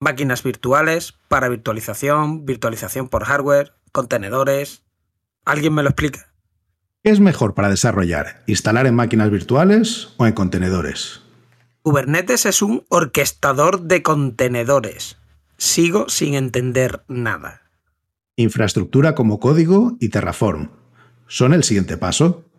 [0.00, 4.82] máquinas virtuales, para virtualización, virtualización por hardware, contenedores.
[5.44, 6.32] ¿Alguien me lo explica?
[7.04, 8.42] ¿Qué es mejor para desarrollar?
[8.46, 11.20] ¿Instalar en máquinas virtuales o en contenedores?
[11.82, 15.18] Kubernetes es un orquestador de contenedores.
[15.58, 17.70] Sigo sin entender nada.
[18.36, 20.70] Infraestructura como código y Terraform.
[21.26, 22.49] ¿Son el siguiente paso?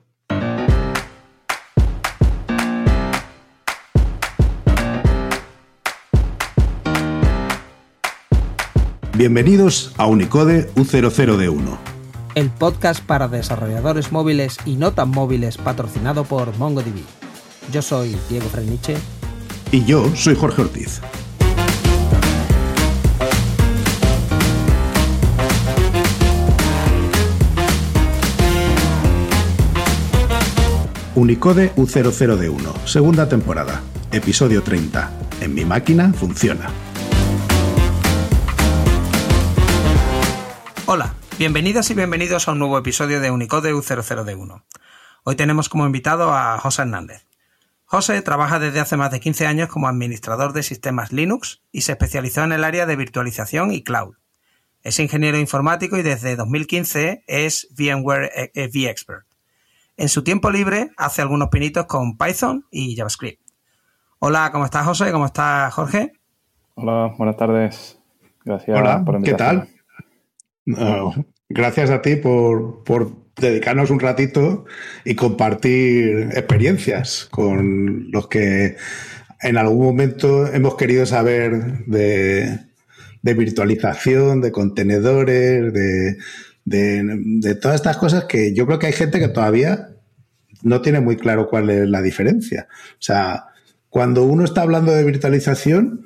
[9.21, 11.77] Bienvenidos a Unicode U00D1.
[12.33, 17.03] El podcast para desarrolladores móviles y no tan móviles patrocinado por MongoDB.
[17.71, 18.97] Yo soy Diego Freniche.
[19.71, 21.01] Y yo soy Jorge Ortiz.
[31.13, 35.11] Unicode U00D1, segunda temporada, episodio 30.
[35.41, 36.71] En mi máquina funciona.
[40.93, 44.63] Hola, bienvenidas y bienvenidos a un nuevo episodio de Unicode U00D1.
[45.23, 47.25] Hoy tenemos como invitado a José Hernández.
[47.85, 51.93] José trabaja desde hace más de 15 años como administrador de sistemas Linux y se
[51.93, 54.17] especializó en el área de virtualización y cloud.
[54.83, 59.25] Es ingeniero informático y desde 2015 es VMware vExpert.
[59.95, 63.41] En su tiempo libre hace algunos pinitos con Python y JavaScript.
[64.19, 65.13] Hola, ¿cómo estás José?
[65.13, 66.11] ¿Cómo está Jorge?
[66.75, 67.97] Hola, buenas tardes.
[68.43, 69.69] Gracias Hola, por ¿Qué tal?
[71.49, 72.83] Gracias a ti por,
[73.35, 74.65] dedicarnos un ratito
[75.05, 78.75] y compartir experiencias con los que
[79.41, 82.59] en algún momento hemos querido saber de,
[83.23, 85.73] virtualización, de contenedores,
[86.65, 89.89] de, todas estas cosas que yo creo que hay gente que todavía
[90.61, 92.67] no tiene muy claro cuál es la diferencia.
[92.93, 93.45] O sea,
[93.89, 96.05] cuando uno está hablando de virtualización,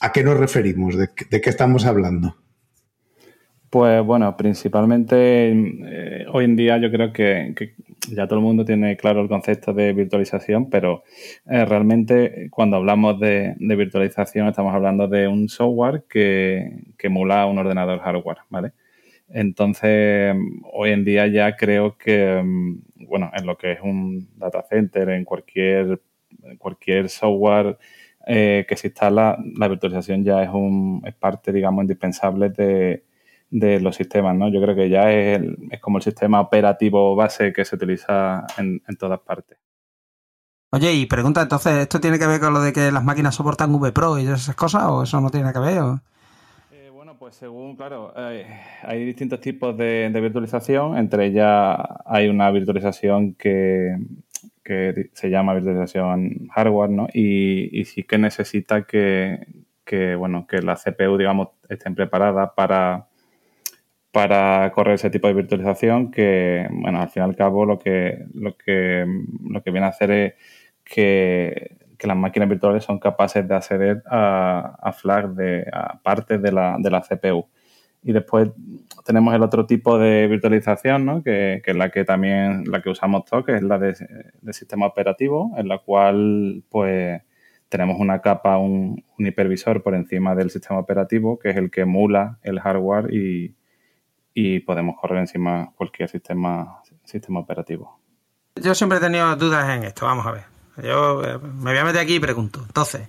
[0.00, 0.96] ¿a qué nos referimos?
[0.96, 2.36] ¿De, de qué estamos hablando?
[3.70, 7.54] Pues bueno, principalmente eh, hoy en día yo creo que,
[8.10, 11.04] ya todo el mundo tiene claro el concepto de virtualización, pero
[11.46, 18.00] eh, realmente cuando hablamos de, virtualización estamos hablando de un software que, emula un ordenador
[18.00, 18.72] hardware, ¿vale?
[19.28, 20.34] Entonces,
[20.72, 22.42] hoy en día ya creo que,
[23.08, 26.00] bueno, en lo que es un data center, en cualquier,
[26.58, 27.78] cualquier software
[28.26, 33.04] eh, que se instala, la virtualización ya es, un, es parte, digamos, indispensable de
[33.50, 34.48] de los sistemas, ¿no?
[34.48, 35.40] Yo creo que ya es,
[35.70, 39.58] es como el sistema operativo base que se utiliza en, todas partes.
[40.72, 43.72] Oye, y pregunta, entonces, ¿esto tiene que ver con lo de que las máquinas soportan
[43.72, 45.82] VPRO y esas cosas o eso no tiene que ver?
[46.70, 53.34] Eh, bueno, pues según, claro, hay distintos tipos de, virtualización, entre ellas hay una virtualización
[53.34, 53.96] que,
[54.62, 57.08] que se llama virtualización hardware, ¿no?
[57.12, 59.44] Y, y sí que necesita que,
[59.84, 63.09] que, bueno, que la CPU, digamos, estén preparadas para,
[64.12, 68.26] para correr ese tipo de virtualización que, bueno, al fin y al cabo lo que,
[68.34, 69.06] lo que,
[69.48, 70.34] lo que viene a hacer es
[70.84, 76.50] que, las máquinas virtuales son capaces de acceder a, a flags de a partes de
[76.50, 77.46] la, de la CPU.
[78.02, 78.48] Y después
[79.04, 81.22] tenemos el otro tipo de virtualización, ¿no?
[81.22, 83.94] que, que es la que también la que usamos todos, que es la de,
[84.40, 87.20] de, sistema operativo, en la cual pues
[87.68, 91.82] tenemos una capa, un, un hipervisor por encima del sistema operativo, que es el que
[91.82, 93.54] emula el hardware y,
[94.34, 98.00] y podemos correr encima cualquier sistema, sistema operativo.
[98.56, 100.44] Yo siempre he tenido dudas en esto, vamos a ver.
[100.82, 102.62] Yo eh, me voy a meter aquí y pregunto.
[102.66, 103.08] Entonces,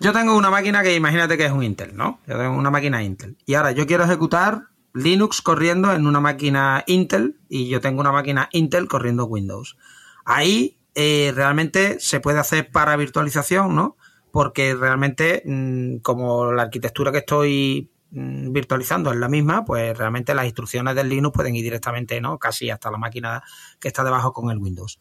[0.00, 2.20] yo tengo una máquina que imagínate que es un Intel, ¿no?
[2.26, 3.36] Yo tengo una máquina Intel.
[3.46, 4.64] Y ahora yo quiero ejecutar
[4.94, 9.76] Linux corriendo en una máquina Intel y yo tengo una máquina Intel corriendo Windows.
[10.24, 13.96] Ahí eh, realmente se puede hacer para virtualización, ¿no?
[14.30, 20.44] Porque realmente, mm, como la arquitectura que estoy virtualizando es la misma, pues realmente las
[20.44, 22.38] instrucciones del Linux pueden ir directamente, ¿no?
[22.38, 23.42] Casi hasta la máquina
[23.80, 24.98] que está debajo con el Windows.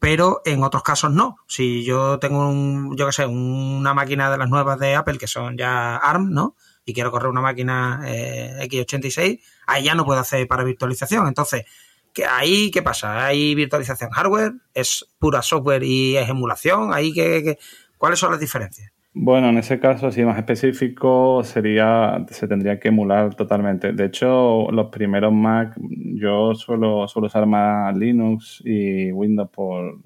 [0.00, 1.36] Pero en otros casos no.
[1.46, 5.26] Si yo tengo un, yo qué sé, una máquina de las nuevas de Apple que
[5.26, 6.56] son ya ARM, ¿no?
[6.84, 11.28] Y quiero correr una máquina eh, X86, ahí ya no puedo hacer para virtualización.
[11.28, 11.64] Entonces,
[12.12, 13.26] ¿qué, ahí qué pasa?
[13.26, 14.54] ¿Hay virtualización hardware?
[14.74, 16.92] ¿Es pura software y es emulación?
[16.92, 17.58] ¿Ahí qué,
[17.98, 18.92] ¿Cuáles son las diferencias?
[19.14, 23.92] Bueno, en ese caso, si más específico, sería, se tendría que emular totalmente.
[23.92, 25.74] De hecho, los primeros Mac,
[26.14, 29.98] yo suelo, suelo usar más Linux y Windows por,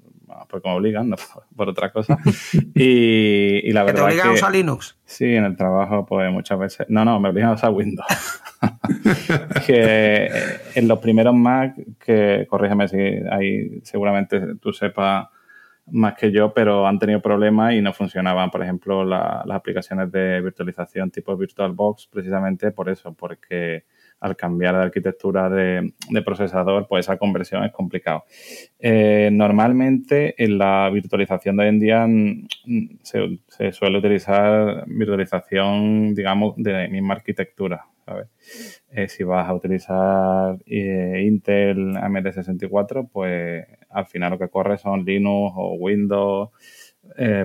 [0.49, 1.15] porque me obligan, no
[1.55, 2.17] por, otra cosa.
[2.75, 4.01] Y, la verdad.
[4.01, 4.97] ¿Te obligan a usar Linux?
[5.05, 6.87] Sí, en el trabajo, pues muchas veces.
[6.89, 8.07] No, no, me obligan a usar Windows.
[9.67, 10.29] que
[10.75, 15.27] en los primeros Mac, que corrígeme si ahí seguramente tú sepas
[15.87, 20.41] más que yo, pero han tenido problemas y no funcionaban, por ejemplo, las aplicaciones de
[20.41, 23.85] virtualización tipo VirtualBox, precisamente por eso, porque
[24.23, 25.93] al cambiar de arquitectura de,
[26.25, 28.23] procesador, pues esa conversión es complicado.
[28.79, 36.53] Eh, normalmente en la virtualización de hoy en día mm, se, suele utilizar virtualización, digamos,
[36.55, 37.85] de misma arquitectura.
[38.91, 45.05] Eh, si vas a utilizar eh, Intel AMD64, pues al final lo que corre son
[45.05, 46.49] Linux o Windows,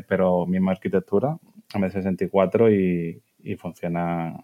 [0.08, 1.36] pero misma arquitectura,
[1.72, 4.34] AMD64 y, y funciona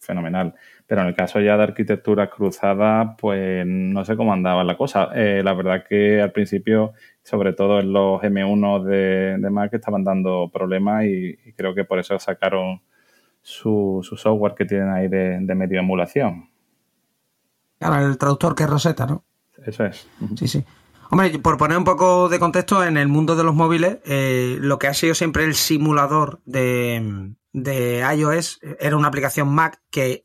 [0.00, 0.54] fenomenal.
[0.86, 5.10] Pero en el caso ya de arquitectura cruzada, pues no sé cómo andaba la cosa.
[5.14, 10.02] Eh, la verdad que al principio, sobre todo en los M1 de, de Mac, estaban
[10.02, 12.82] dando problemas y, creo que por eso sacaron
[13.42, 16.50] su, software que tienen ahí de, medio emulación.
[17.78, 19.24] Claro, el traductor que es Rosetta, ¿no?
[19.64, 20.08] Eso es.
[20.36, 20.64] Sí, sí.
[21.12, 24.78] Hombre, por poner un poco de contexto, en el mundo de los móviles, eh, lo
[24.78, 30.24] que ha sido siempre el simulador de, de iOS era una aplicación Mac que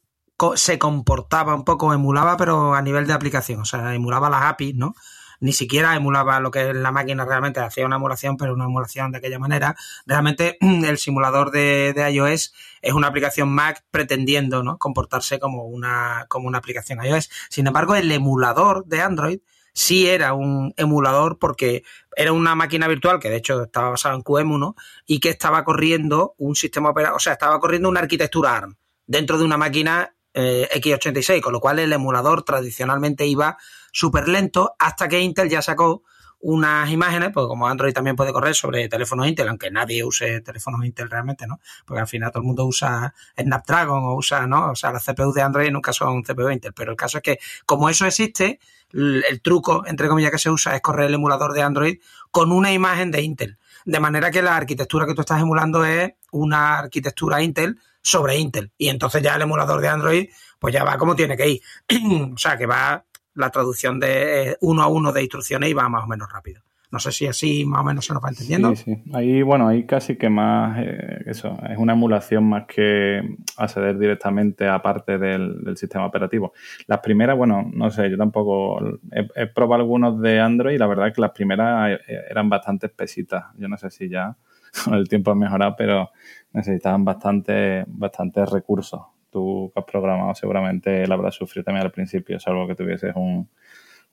[0.55, 4.75] se comportaba un poco, emulaba, pero a nivel de aplicación, o sea, emulaba las APIs,
[4.75, 4.93] ¿no?
[5.39, 9.17] Ni siquiera emulaba lo que la máquina realmente hacía una emulación, pero una emulación de
[9.17, 9.75] aquella manera.
[10.05, 12.53] Realmente el simulador de, iOS
[12.83, 14.77] es una aplicación Mac pretendiendo ¿no?
[14.77, 17.31] comportarse como una, como una aplicación iOS.
[17.49, 19.39] Sin embargo, el emulador de Android
[19.75, 21.83] sí era un emulador porque
[22.15, 24.73] era una máquina virtual que de hecho estaba basada en QEMU,
[25.05, 29.37] Y que estaba corriendo un sistema operativo, o sea, estaba corriendo una arquitectura ARM dentro
[29.37, 33.57] de una máquina eh, X86, con lo cual el emulador tradicionalmente iba
[33.91, 36.03] súper lento hasta que Intel ya sacó
[36.41, 40.85] unas imágenes, pues como Android también puede correr sobre teléfonos Intel, aunque nadie use teléfonos
[40.85, 41.59] Intel realmente, ¿no?
[41.85, 44.71] Porque al final todo el mundo usa Snapdragon o usa, ¿no?
[44.71, 47.39] O sea, las CPU de Android nunca son CPU Intel, pero el caso es que
[47.65, 48.59] como eso existe,
[48.93, 51.99] el truco, entre comillas, que se usa es correr el emulador de Android
[52.31, 53.57] con una imagen de Intel.
[53.85, 58.71] De manera que la arquitectura que tú estás emulando es una arquitectura Intel sobre Intel.
[58.77, 60.29] Y entonces ya el emulador de Android,
[60.59, 61.61] pues ya va como tiene que ir.
[62.33, 63.03] o sea, que va
[63.35, 66.61] la traducción de eh, uno a uno de instrucciones va más o menos rápido.
[66.91, 68.73] No sé si así más o menos se nos va entendiendo.
[68.75, 69.03] Sí, sí.
[69.13, 74.67] Ahí, bueno, ahí casi que más, eh, eso, es una emulación más que acceder directamente
[74.67, 76.53] a parte del, sistema operativo.
[76.87, 78.79] Las primeras, bueno, no sé, yo tampoco
[79.11, 82.49] he, he, probado algunos de Android y la verdad es que las primeras eh, eran
[82.49, 83.45] bastante espesitas.
[83.57, 84.37] Yo no sé si ya
[84.83, 86.11] con el tiempo ha mejorado, pero
[86.53, 89.01] necesitaban bastante, bastante recursos.
[89.35, 93.13] Tú que has programado seguramente la habrás sufrido también al principio, salvo que tuvieses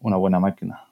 [0.00, 0.82] una buena máquina.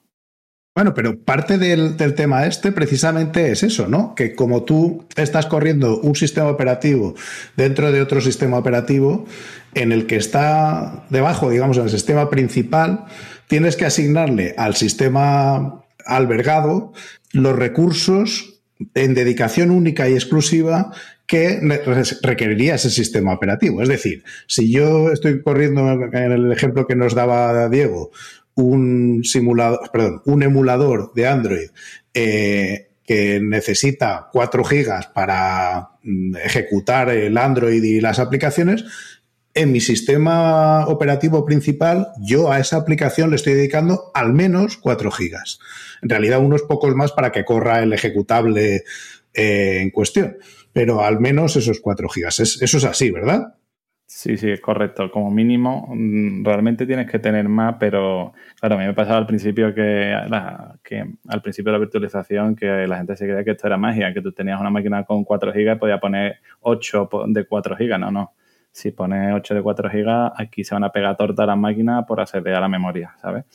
[0.73, 4.15] Bueno, pero parte del, tema este precisamente es eso, ¿no?
[4.15, 7.13] Que como tú estás corriendo un sistema operativo
[7.57, 9.25] dentro de otro sistema operativo,
[9.73, 13.03] en el que está debajo, digamos, en el sistema principal,
[13.47, 16.93] tienes que asignarle al sistema albergado
[17.33, 18.61] los recursos
[18.95, 20.93] en dedicación única y exclusiva
[21.31, 21.61] que
[22.23, 23.81] requeriría ese sistema operativo.
[23.81, 28.11] Es decir, si yo estoy corriendo en el ejemplo que nos daba Diego,
[28.53, 31.69] un simulador, perdón, un emulador de Android
[32.13, 38.83] eh, que necesita 4 gigas para mm, ejecutar el Android y las aplicaciones,
[39.53, 45.09] en mi sistema operativo principal, yo a esa aplicación le estoy dedicando al menos 4
[45.11, 45.59] gigas.
[46.01, 48.83] En realidad, unos pocos más para que corra el ejecutable
[49.33, 50.35] eh, en cuestión
[50.73, 52.39] pero al menos esos 4 gigas.
[52.39, 53.55] eso es así, ¿verdad?
[54.13, 55.09] Sí, sí, es correcto.
[55.09, 59.25] Como mínimo, mm, realmente tienes que tener más, pero claro, a mí me pasaba al
[59.25, 60.13] principio que,
[60.83, 64.13] que al principio de la virtualización que la gente se creía que esto era magia,
[64.13, 67.99] que tú tenías una máquina con 4 gigas y podías poner 8 de 4 gigas.
[68.01, 68.33] No, no.
[68.69, 72.03] Si pones 8 de 4 gigas, aquí se van a pegar torta a las máquinas
[72.05, 73.45] por acceder a la memoria, ¿sabes?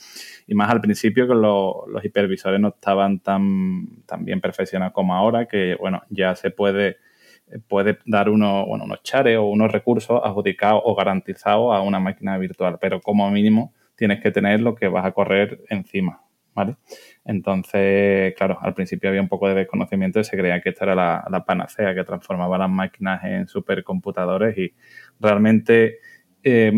[0.47, 5.45] Y más al principio que los hipervisores no estaban tan, tan bien perfeccionados como ahora,
[5.45, 6.97] que bueno, ya se puede
[7.67, 12.37] puede dar uno, bueno, unos chares o unos recursos adjudicados o garantizados a una máquina
[12.37, 16.21] virtual, pero como mínimo tienes que tener lo que vas a correr encima,
[16.53, 16.75] ¿vale?
[17.25, 20.95] Entonces, claro, al principio había un poco de desconocimiento y se creía que esta era
[20.95, 24.73] la, panacea que transformaba las máquinas en supercomputadores y
[25.19, 25.99] realmente
[26.43, 26.71] eh,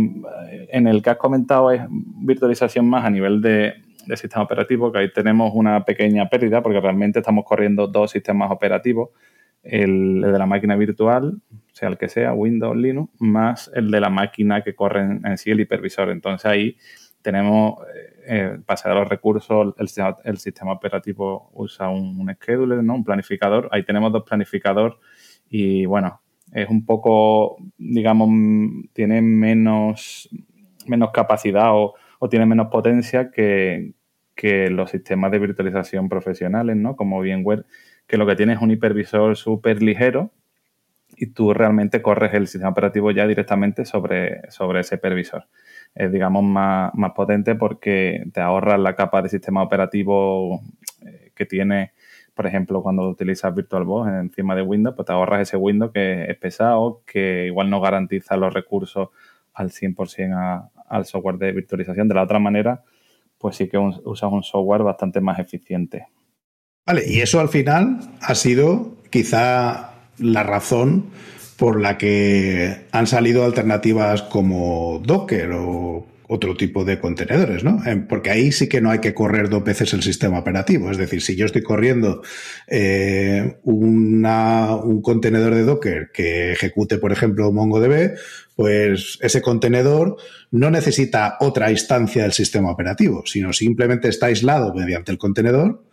[0.72, 3.74] en el que has comentado es virtualización más a nivel de,
[4.06, 8.52] de sistema operativo, que ahí tenemos una pequeña pérdida porque realmente estamos corriendo dos sistemas
[8.52, 9.10] operativos
[9.64, 11.42] el, de la máquina virtual,
[11.74, 15.52] sea el que sea, Windows, Linux, más el de la máquina que corre en, sí
[15.52, 16.10] el hipervisor.
[16.10, 16.78] Entonces ahí
[17.22, 19.88] tenemos, eh, eh para los recursos, el,
[20.24, 22.96] el, sistema operativo usa un, un, scheduler, ¿no?
[22.96, 23.70] un planificador.
[23.72, 24.98] Ahí tenemos dos planificadores
[25.50, 28.30] y bueno, es un poco, digamos,
[28.94, 30.30] tiene menos,
[30.88, 33.94] menos capacidad o, o tiene menos potencia que,
[34.36, 36.96] que los sistemas de virtualización profesionales, ¿no?
[36.96, 37.66] Como VMware,
[38.10, 40.32] que lo que tiene es un hipervisor súper ligero
[41.16, 45.46] y tú realmente corres el sistema operativo ya directamente sobre, sobre ese hipervisor.
[45.94, 50.60] Es, digamos, más, más potente porque te ahorras la capa de sistema operativo
[51.06, 51.94] eh, que tiene,
[52.34, 56.38] por ejemplo, cuando utilizas VirtualBox encima de Windows, pues te ahorras ese Windows que es
[56.38, 59.10] pesado, que igual no garantiza los recursos
[59.54, 62.08] al 100% al software de virtualización.
[62.08, 62.82] De la otra manera,
[63.38, 66.08] pues sí que usas un software bastante más eficiente.
[66.90, 71.06] Vale, y eso al final ha sido quizá la razón
[71.56, 77.80] por la que han salido alternativas como Docker o otro tipo de contenedores, ¿no?
[78.08, 80.90] Porque ahí sí que no hay que correr dos veces el sistema operativo.
[80.90, 82.24] Es decir, si yo estoy corriendo
[82.66, 88.16] eh, un contenedor de Docker que ejecute, por ejemplo, MongoDB,
[88.56, 90.18] pues ese contenedor
[90.50, 95.84] no necesita otra instancia del sistema operativo, sino simplemente está aislado mediante el contenedor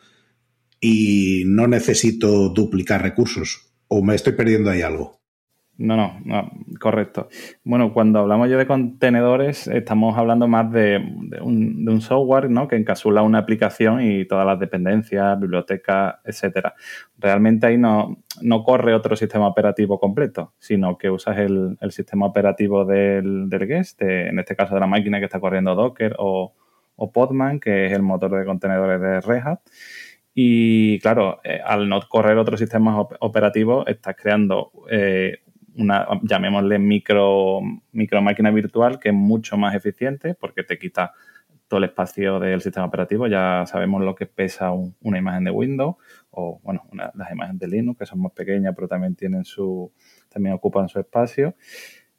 [0.80, 3.72] y no necesito duplicar recursos.
[3.88, 5.20] ¿O me estoy perdiendo ahí algo?
[5.78, 7.28] No, no, no, correcto.
[7.62, 10.96] Bueno, cuando hablamos ya de contenedores, estamos hablando más de,
[11.42, 12.66] un, software ¿no?
[12.66, 16.74] que encapsula una aplicación y todas las dependencias, bibliotecas, etcétera.
[17.18, 22.86] Realmente ahí no, no corre otro sistema operativo completo, sino que usas el, sistema operativo
[22.86, 26.54] del, del guest, en este caso de la máquina que está corriendo Docker o,
[26.96, 29.60] o Podman, que es el motor de contenedores de Red Hat.
[30.38, 35.38] Y claro, eh, al no correr otro sistema operativo, estás creando eh,
[35.76, 37.60] una, llamémosle micro,
[37.92, 41.14] micro máquina virtual que es mucho más eficiente porque te quita
[41.68, 43.26] todo el espacio del sistema operativo.
[43.28, 45.96] Ya sabemos lo que pesa una imagen de Windows
[46.32, 49.90] o, bueno, las imágenes de Linux, que son más pequeñas, pero también tienen su,
[50.28, 51.54] también ocupan su espacio.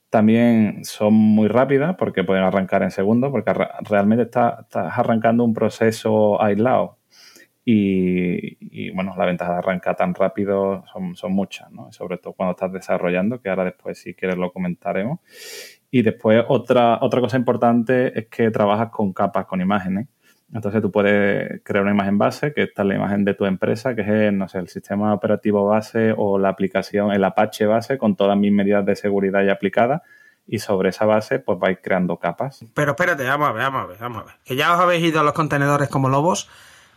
[0.10, 3.54] También son muy rápidas porque pueden arrancar en segundos, porque
[3.88, 6.98] realmente estás arrancando un proceso aislado
[7.70, 11.92] y, bueno, la ventaja de arrancar tan rápido son, son muchas, ¿no?
[11.92, 15.20] Sobre todo cuando estás desarrollando, que ahora después si quieres lo comentaremos.
[15.92, 20.08] Y después otra, otra cosa importante es que trabajas con capas, con imágenes.
[20.54, 23.94] Entonces tú puedes crear una imagen base, que esta es la imagen de tu empresa,
[23.96, 28.16] que es, no sé, el sistema operativo base o la aplicación, el Apache base, con
[28.16, 30.04] todas mis medidas de seguridad ya aplicadas.
[30.48, 32.64] Y sobre esa base, pues vais creando capas.
[32.74, 34.36] Pero espérate, vamos a ver, vamos a ver, vamos a ver.
[34.46, 36.50] Que ya os habéis ido a los contenedores como lobos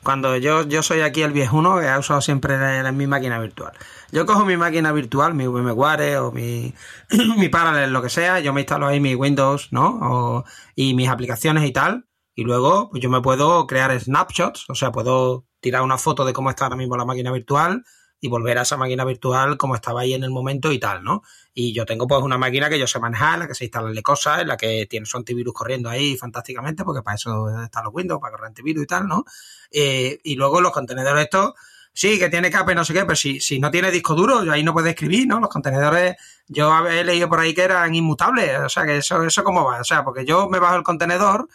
[0.03, 3.73] cuando yo, yo soy aquí el viejuno ha usado siempre en, mi máquina virtual.
[4.13, 6.75] Yo cojo mi máquina virtual, mi VMware o mi,
[7.37, 10.45] mi Parallel, lo que sea, yo me instalo ahí mi Windows, ¿no?
[10.75, 12.07] y mis aplicaciones y tal.
[12.35, 16.33] Y luego, pues yo me puedo crear snapshots, o sea, puedo tirar una foto de
[16.33, 17.85] cómo está ahora mismo la máquina virtual
[18.21, 21.23] y volver a esa máquina virtual como estaba ahí en el momento y tal, ¿no?
[21.55, 23.95] Y yo tengo pues una máquina que yo sé manejar, en la que se instalan
[24.03, 27.95] cosas, en la que tiene su antivirus corriendo ahí fantásticamente, porque para eso están los
[27.95, 29.25] Windows, para correr antivirus y tal, ¿no?
[29.71, 31.55] Eh, y luego los contenedores estos,
[31.93, 34.63] sí, que tiene capa no sé qué, pero si, si no tiene disco duro, ahí
[34.63, 35.41] no puedo escribir, ¿no?
[35.41, 39.43] Los contenedores, yo he leído por ahí que eran inmutables, o sea, que eso, eso
[39.45, 41.49] cómo va, o sea, porque yo me bajo el contenedor,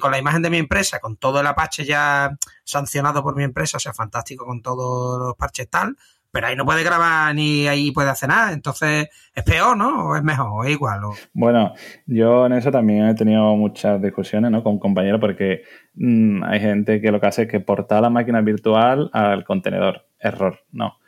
[0.00, 3.76] con la imagen de mi empresa, con todo el Apache ya sancionado por mi empresa,
[3.76, 5.96] o sea, fantástico con todos los parches tal,
[6.30, 10.08] pero ahí no puede grabar ni ahí puede hacer nada, entonces es peor, ¿no?
[10.08, 11.00] O es mejor, o es igual.
[11.32, 11.74] Bueno,
[12.06, 14.62] yo en eso también he tenido muchas discusiones ¿no?
[14.62, 15.62] con compañeros porque
[15.94, 20.06] mm, hay gente que lo que hace es que porta la máquina virtual al contenedor.
[20.18, 20.98] Error, no.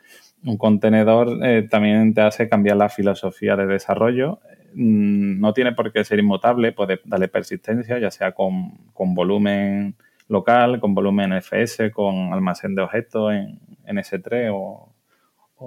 [0.43, 4.39] Un contenedor eh, también te hace cambiar la filosofía de desarrollo
[4.77, 9.95] Mm, no tiene por qué ser inmutable, puede darle persistencia, ya sea con, volumen
[10.27, 14.93] local, con volumen FS, con almacén de objetos en, S3 o,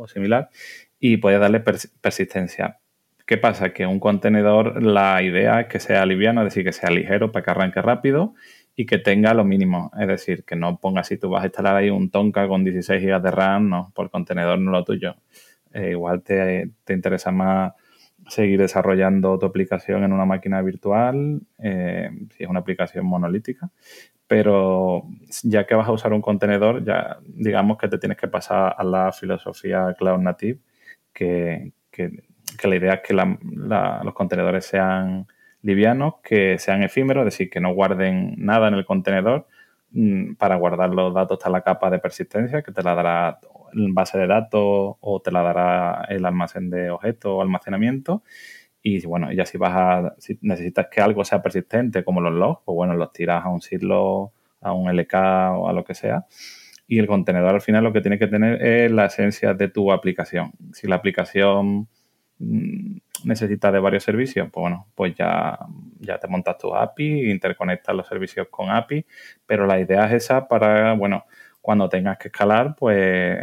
[0.09, 0.51] similar,
[1.01, 2.79] y puede darle persistencia.
[3.27, 3.73] ¿Qué pasa?
[3.73, 7.45] Que un contenedor, la idea es que sea liviano, es decir, que sea ligero para
[7.45, 8.35] que arranque rápido
[8.77, 9.91] y que tenga lo mínimo.
[9.99, 13.03] Es decir, que no ponga si tú vas a instalar ahí un Tonka con 16
[13.03, 15.17] GB de RAM, no, por contenedor no lo tuyo.
[15.73, 17.73] Eh, igual te, te interesa más
[18.29, 23.71] seguir desarrollando tu aplicación en una máquina virtual, eh, si es una aplicación monolítica,
[24.27, 25.05] pero
[25.43, 28.85] ya que vas a usar un contenedor, ya digamos que te tienes que pasar a
[28.85, 30.61] la filosofía Cloud Native,
[31.13, 31.73] que,
[32.63, 35.27] la idea es que los contenedores sean
[35.63, 39.47] livianos, que sean efímeros, es decir, que no guarden nada en el contenedor.
[39.91, 43.41] Mm, para guardar los datos está la capa de persistencia, que te la dará
[43.73, 48.23] base de datos o te la dará el almacén de objetos o almacenamiento.
[48.83, 52.63] Y bueno, ya si vas a, si necesitas que algo sea persistente, como los logs,
[52.65, 55.15] pues bueno, los tiras a un silo, a un LK
[55.57, 56.27] o a lo que sea.
[56.87, 59.93] Y el contenedor al final lo que tiene que tener es la esencia de tu
[59.93, 60.53] aplicación.
[60.73, 61.89] Si la aplicación
[62.39, 65.59] mm, necesita de varios servicios, pues bueno, pues ya
[66.01, 69.05] ya te montas tu API, interconectas los servicios con API,
[69.47, 71.25] pero la idea es esa para, bueno,
[71.69, 73.39] cuando tengas que escalar, pues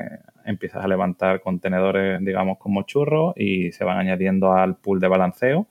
[0.46, 5.67] empiezas a levantar contenedores, digamos, como churros y se van añadiendo al pool de balanceo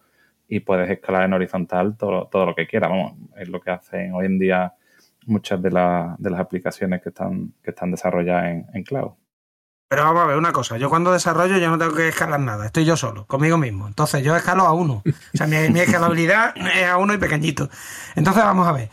[0.47, 2.91] y puedes escalar en horizontal todo, todo lo que quieras.
[2.91, 4.73] Vamos, es lo que hacen hoy en día
[5.27, 9.15] muchas de, de las aplicaciones que están, que están desarrolladas en, en cloud.
[9.89, 12.67] Pero vamos a ver una cosa, yo cuando desarrollo yo no tengo que escalar nada,
[12.67, 13.89] estoy yo solo, conmigo mismo.
[13.89, 15.03] Entonces yo escalo a uno.
[15.05, 17.69] O sea, mi escalabilidad es a uno y pequeñito.
[18.15, 18.91] Entonces vamos a ver.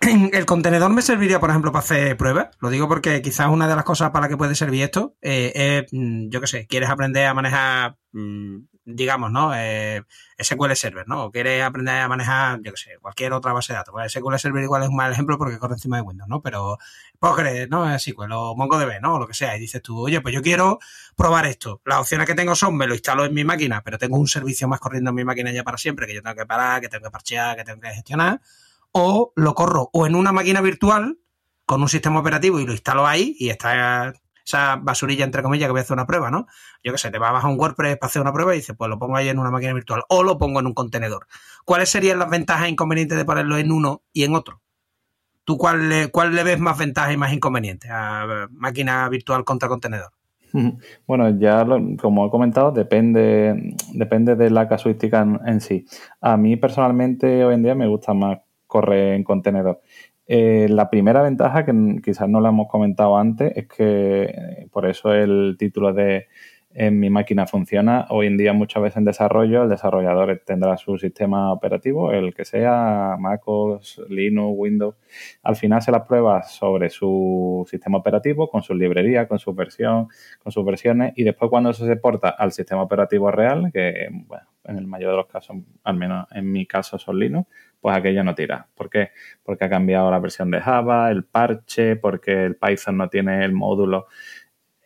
[0.32, 2.48] el contenedor me serviría, por ejemplo, para hacer pruebas.
[2.60, 5.84] Lo digo porque quizás una de las cosas para las que puede servir esto eh,
[5.84, 9.52] es, mm, yo qué sé, quieres aprender a manejar, mm, digamos, ¿no?
[9.54, 10.02] Eh,
[10.38, 11.24] SQL Server, ¿no?
[11.24, 13.94] O quieres aprender a manejar, yo qué sé, cualquier otra base de datos.
[14.06, 16.42] SQL Server igual es un mal ejemplo porque corre encima de Windows, ¿no?
[16.42, 16.78] Pero
[17.18, 17.98] Postgres, ¿no?
[17.98, 19.14] SQL o MongoDB, ¿no?
[19.14, 19.56] O lo que sea.
[19.56, 20.78] Y dices tú, oye, pues yo quiero
[21.16, 21.80] probar esto.
[21.84, 24.68] Las opciones que tengo son, me lo instalo en mi máquina, pero tengo un servicio
[24.68, 27.04] más corriendo en mi máquina ya para siempre, que yo tengo que parar, que tengo
[27.04, 28.40] que parchear, que tengo que gestionar
[28.94, 31.18] o lo corro o en una máquina virtual
[31.66, 34.14] con un sistema operativo y lo instalo ahí y está
[34.46, 36.46] esa basurilla, entre comillas, que voy a hacer una prueba, ¿no?
[36.82, 38.76] Yo qué sé, te va a bajar un WordPress para hacer una prueba y dices,
[38.76, 41.26] pues lo pongo ahí en una máquina virtual o lo pongo en un contenedor.
[41.64, 44.60] ¿Cuáles serían las ventajas e inconvenientes de ponerlo en uno y en otro?
[45.44, 49.68] ¿Tú cuál le, cuál le ves más ventajas y más inconvenientes a máquina virtual contra
[49.68, 50.12] contenedor?
[51.06, 51.66] Bueno, ya
[52.00, 55.84] como he comentado, depende, depende de la casuística en, sí.
[56.20, 58.38] A mí personalmente hoy en día me gusta más
[58.74, 59.82] corre en contenedor.
[60.26, 64.86] Eh, la primera ventaja, que quizás no la hemos comentado antes, es que eh, por
[64.86, 66.26] eso el título de
[66.74, 68.06] en mi máquina funciona.
[68.10, 72.44] Hoy en día muchas veces en desarrollo el desarrollador tendrá su sistema operativo, el que
[72.44, 74.96] sea, MacOS, Linux, Windows.
[75.42, 80.08] Al final se las prueba sobre su sistema operativo, con su librería, con su versión,
[80.42, 84.46] con sus versiones y después cuando eso se porta al sistema operativo real, que bueno,
[84.64, 87.48] en el mayor de los casos, al menos en mi caso son Linux,
[87.80, 88.66] pues aquello no tira.
[88.74, 89.10] ¿Por qué?
[89.44, 93.52] Porque ha cambiado la versión de Java, el parche, porque el Python no tiene el
[93.52, 94.06] módulo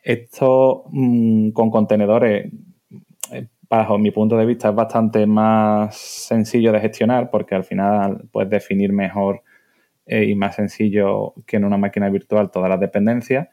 [0.09, 2.51] esto mm, con contenedores,
[3.31, 8.27] eh, bajo mi punto de vista, es bastante más sencillo de gestionar porque al final
[8.33, 9.43] puedes definir mejor
[10.07, 13.49] eh, y más sencillo que en una máquina virtual todas las dependencias.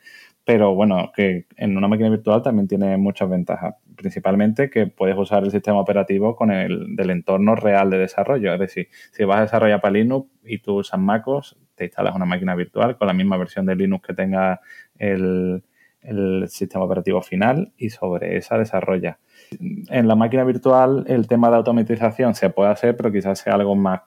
[0.45, 3.75] Pero bueno, que en una máquina virtual también tiene muchas ventajas.
[3.97, 8.53] Principalmente que puedes usar el sistema operativo con el del entorno real de desarrollo.
[8.53, 12.25] Es decir, si vas a desarrollar para Linux y tú usas MacOS, te instalas una
[12.25, 14.61] máquina virtual con la misma versión de Linux que tenga
[14.97, 15.63] el,
[16.05, 19.19] el sistema operativo final y sobre esa desarrolla.
[19.59, 23.75] En la máquina virtual el tema de automatización se puede hacer, pero quizás sea algo
[23.75, 24.01] más,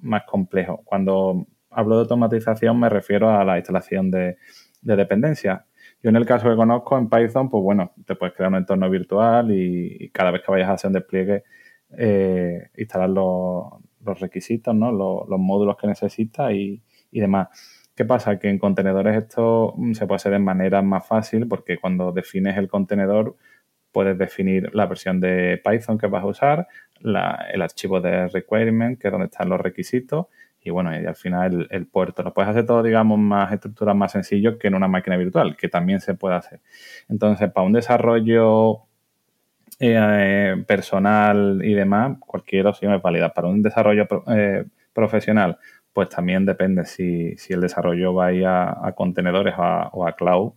[0.00, 0.82] más complejo.
[0.84, 4.36] Cuando hablo de automatización me refiero a la instalación de,
[4.82, 5.62] de dependencias.
[6.02, 8.90] Yo en el caso que conozco en Python, pues bueno, te puedes crear un entorno
[8.90, 11.44] virtual y, cada vez que vayas a hacer un despliegue,
[11.96, 14.90] eh, instalar los, requisitos, ¿no?
[14.90, 17.48] los, módulos que necesitas y, y demás.
[17.94, 18.38] ¿Qué pasa?
[18.38, 22.56] Que en contenedores esto mm, se puede hacer de manera más fácil porque cuando defines
[22.56, 23.36] el contenedor
[23.92, 26.68] puedes definir la versión de Python que vas a usar,
[27.02, 30.26] el archivo de requirement, que es donde están los requisitos,
[30.64, 32.22] y bueno, y al final el, puerto.
[32.22, 35.68] Lo puedes hacer todo, digamos, más estructuras más sencillo que en una máquina virtual, que
[35.68, 36.60] también se puede hacer.
[37.08, 38.82] Entonces, para un desarrollo
[39.80, 43.34] eh, personal y demás, cualquier opción es válida.
[43.34, 45.58] Para un desarrollo eh, profesional,
[45.92, 50.52] pues también depende si, el desarrollo va a ir a, contenedores o a cloud.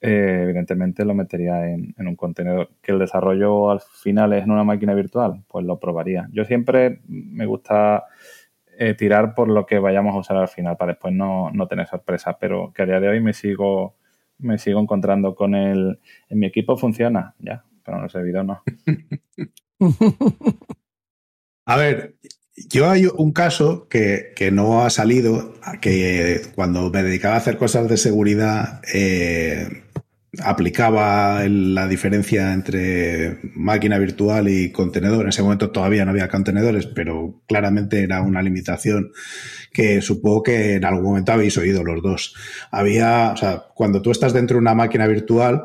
[0.00, 2.70] Eh, evidentemente lo metería en, un contenedor.
[2.82, 6.28] Que el desarrollo al final es en una máquina virtual, pues lo probaría.
[6.32, 8.04] Yo siempre me gusta
[8.78, 12.38] eh, tirar por lo que vayamos a usar al final para después no, tener sorpresa,
[12.38, 13.96] pero que a día de hoy me sigo,
[14.38, 15.98] me sigo encontrando con el...
[16.28, 18.62] En mi equipo funciona, ya, pero en el servidor no.
[21.68, 22.14] A ver,
[22.56, 27.88] yo hay un caso que, no ha salido, que cuando me dedicaba a hacer cosas
[27.88, 29.82] de seguridad, eh,
[30.42, 35.22] aplicaba la diferencia entre máquina virtual y contenedor.
[35.22, 39.12] En ese momento todavía no había contenedores, pero claramente era una limitación
[39.72, 42.34] que supongo que en algún momento habéis oído los dos.
[42.70, 45.64] Había, o sea, cuando tú estás dentro de una máquina virtual,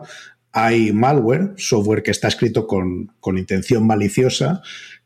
[0.53, 4.61] hay malware, software que está escrito con, con intención maliciosa,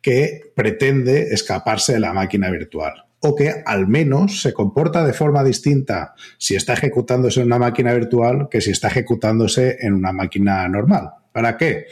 [0.06, 5.44] que pretende escaparse de la máquina virtual o que al menos se comporta de forma
[5.44, 10.68] distinta si está ejecutándose en una máquina virtual que si está ejecutándose en una máquina
[10.68, 11.10] normal.
[11.32, 11.88] ¿Para qué?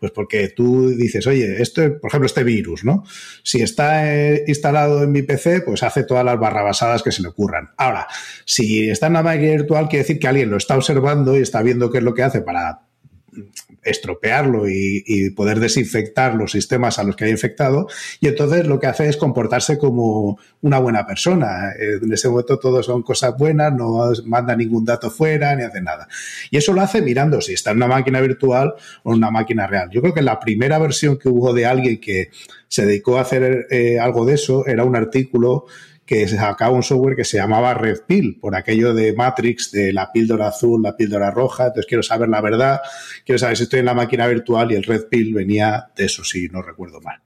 [0.00, 3.04] Pues porque tú dices, oye, esto, por ejemplo, este virus, ¿no?
[3.42, 7.28] Si está eh, instalado en mi PC, pues hace todas las barrabasadas que se le
[7.28, 7.68] ocurran.
[7.76, 8.06] Ahora,
[8.46, 11.60] si está en una máquina virtual, quiere decir que alguien lo está observando y está
[11.60, 12.80] viendo qué es lo que hace para
[13.90, 17.88] estropearlo y, poder desinfectar los sistemas a los que haya infectado.
[18.20, 21.72] Y entonces lo que hace es comportarse como una buena persona.
[21.78, 26.08] En ese momento todo son cosas buenas, no manda ningún dato fuera ni hace nada.
[26.50, 29.66] Y eso lo hace mirando si está en una máquina virtual o en una máquina
[29.66, 29.90] real.
[29.90, 32.30] Yo creo que la primera versión que hubo de alguien que
[32.68, 35.66] se dedicó a hacer eh, algo de eso era un artículo
[36.08, 40.10] que sacaba un software que se llamaba Red Pill, por aquello de Matrix, de la
[40.10, 41.66] píldora azul, la píldora roja.
[41.66, 42.80] Entonces quiero saber la verdad,
[43.26, 46.24] quiero saber si estoy en la máquina virtual y el Red Pill venía de eso,
[46.24, 47.20] si no recuerdo mal.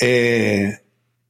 [0.00, 0.78] Eh,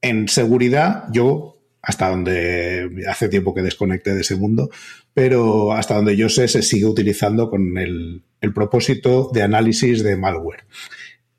[0.02, 4.68] en seguridad, yo, hasta donde hace tiempo que desconecté de ese mundo,
[5.14, 8.22] pero hasta donde yo sé, se sigue utilizando con el,
[8.54, 10.64] propósito de análisis de malware.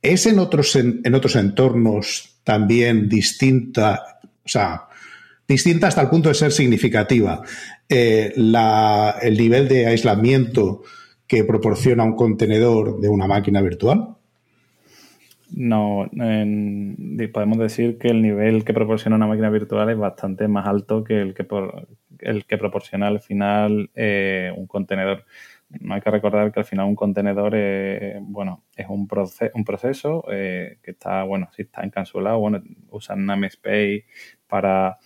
[0.01, 4.19] ¿Es en otros, en otros entornos también distinta?
[4.43, 4.87] O sea,
[5.47, 7.41] distinta hasta el punto de ser significativa.
[7.87, 10.83] Eh, el nivel de aislamiento
[11.27, 14.15] que proporciona un contenedor de una máquina virtual?
[15.51, 16.09] No,
[17.33, 21.21] podemos decir que el nivel que proporciona una máquina virtual es bastante más alto que
[21.21, 21.45] el que,
[22.19, 25.25] el que proporciona al final eh, un contenedor.
[25.79, 27.55] No hay que recordar que al final un contenedor
[28.21, 29.07] bueno, es un,
[29.53, 34.05] un proceso eh, que está, bueno, si está encapsulado, bueno, usan namespace
[34.47, 34.97] para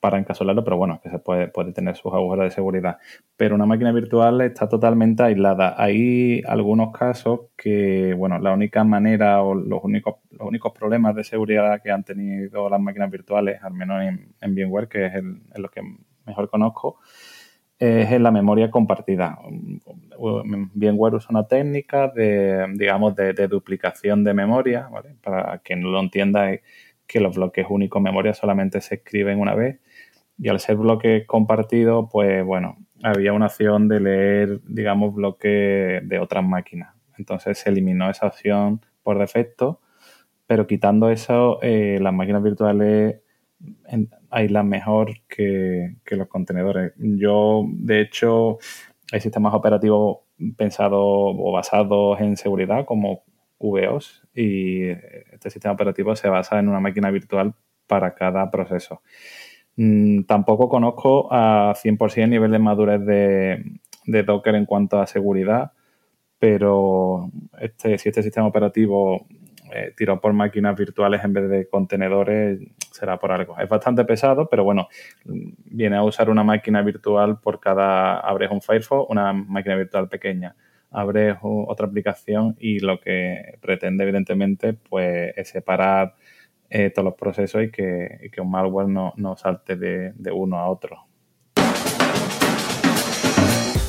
[0.00, 2.98] para encapsularlo, pero bueno, que se puede, puede tener sus agujeros de seguridad.
[3.36, 5.74] Pero una máquina virtual está totalmente aislada.
[5.76, 11.24] Hay algunos casos que, bueno, la única manera o los únicos, los únicos problemas de
[11.24, 15.42] seguridad que han tenido las máquinas virtuales, al menos en, en VMware, que es el,
[15.56, 15.82] lo que
[16.24, 16.98] mejor conozco,
[17.78, 19.38] es en la memoria compartida.
[20.16, 25.14] VMware usa una técnica de, digamos, de, de duplicación de memoria, ¿vale?
[25.22, 26.60] Para quien no lo entienda, es
[27.06, 29.80] que los bloques únicos memoria solamente se escriben una vez
[30.40, 36.18] y al ser bloque compartido, pues bueno, había una opción de leer, digamos, bloque de
[36.18, 36.94] otras máquinas.
[37.18, 39.80] Entonces se eliminó esa opción por defecto,
[40.46, 43.20] pero quitando eso, eh, las máquinas virtuales
[44.30, 46.92] aislan mejor que, los contenedores.
[46.96, 48.58] Yo, de hecho,
[49.12, 50.20] hay sistemas operativos
[50.56, 53.24] pensados o basados en seguridad como
[53.58, 57.54] VOS y este sistema operativo se basa en una máquina virtual
[57.86, 59.02] para cada proceso.
[59.82, 65.72] Mm, tampoco conozco a 100% el nivel de madurez de, Docker en cuanto a seguridad,
[66.38, 69.26] pero este, si este sistema operativo
[69.72, 72.60] eh, por máquinas virtuales en vez de contenedores,
[72.92, 73.58] será por algo.
[73.58, 74.88] Es bastante pesado, pero bueno,
[75.24, 80.56] viene a usar una máquina virtual por cada, abres un Firefox, una máquina virtual pequeña,
[80.90, 86.16] abres otra aplicación y lo que pretende evidentemente pues es separar
[86.70, 91.10] eh, todos los procesos y que, un malware no, salte de, de uno a otro.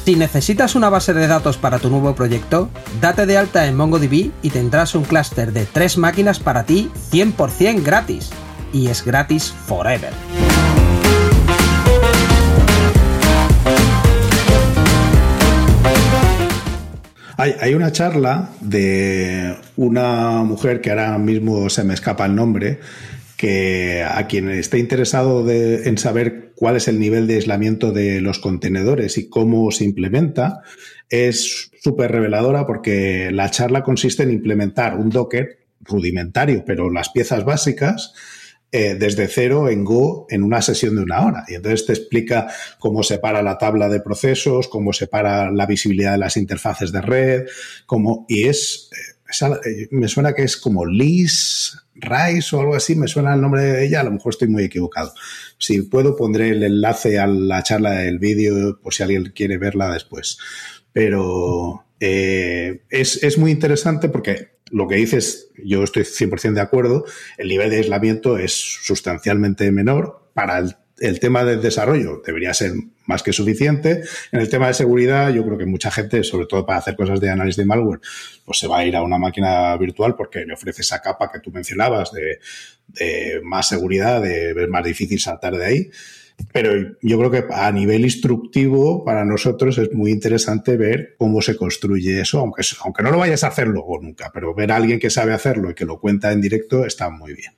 [0.03, 4.31] Si necesitas una base de datos para tu nuevo proyecto, date de alta en MongoDB
[4.41, 8.31] y tendrás un clúster de tres máquinas para ti 100% gratis.
[8.73, 10.11] Y es gratis forever.
[17.37, 22.79] Hay, una charla de una mujer que ahora mismo se me escapa el nombre,
[23.37, 28.39] que a quien esté interesado en saber cuál es el nivel de aislamiento de los
[28.39, 30.61] contenedores y cómo se implementa,
[31.09, 37.43] es súper reveladora porque la charla consiste en implementar un Docker rudimentario, pero las piezas
[37.43, 38.13] básicas,
[38.73, 41.43] eh, desde cero en Go en una sesión de una hora.
[41.47, 42.47] Y entonces te explica
[42.79, 47.45] cómo separa la tabla de procesos, cómo separa la visibilidad de las interfaces de red,
[47.85, 48.89] cómo, y es,
[49.65, 53.61] eh, me suena que es como Liz Rice o algo así, me suena el nombre
[53.61, 55.13] de ella, a lo mejor estoy muy equivocado.
[55.57, 59.91] Si puedo, pondré el enlace a la charla del vídeo por si alguien quiere verla
[59.91, 60.37] después.
[60.93, 67.05] Pero eh, es, es muy interesante porque lo que dices, yo estoy 100% de acuerdo,
[67.37, 70.29] el nivel de aislamiento es sustancialmente menor.
[70.33, 70.59] Para
[70.99, 72.71] el, tema del desarrollo debería ser
[73.05, 74.03] más que suficiente.
[74.31, 77.19] En el tema de seguridad, yo creo que mucha gente, sobre todo para hacer cosas
[77.19, 77.99] de análisis de malware,
[78.45, 81.39] pues se va a ir a una máquina virtual porque le ofrece esa capa que
[81.39, 82.39] tú mencionabas de,
[83.43, 85.91] más seguridad, de es más difícil saltar de ahí.
[86.53, 91.55] Pero yo creo que a nivel instructivo para nosotros es muy interesante ver cómo se
[91.55, 94.99] construye eso, aunque, aunque no lo vayas a hacer luego nunca, pero ver a alguien
[94.99, 97.53] que sabe hacerlo y que lo cuenta en directo está muy bien.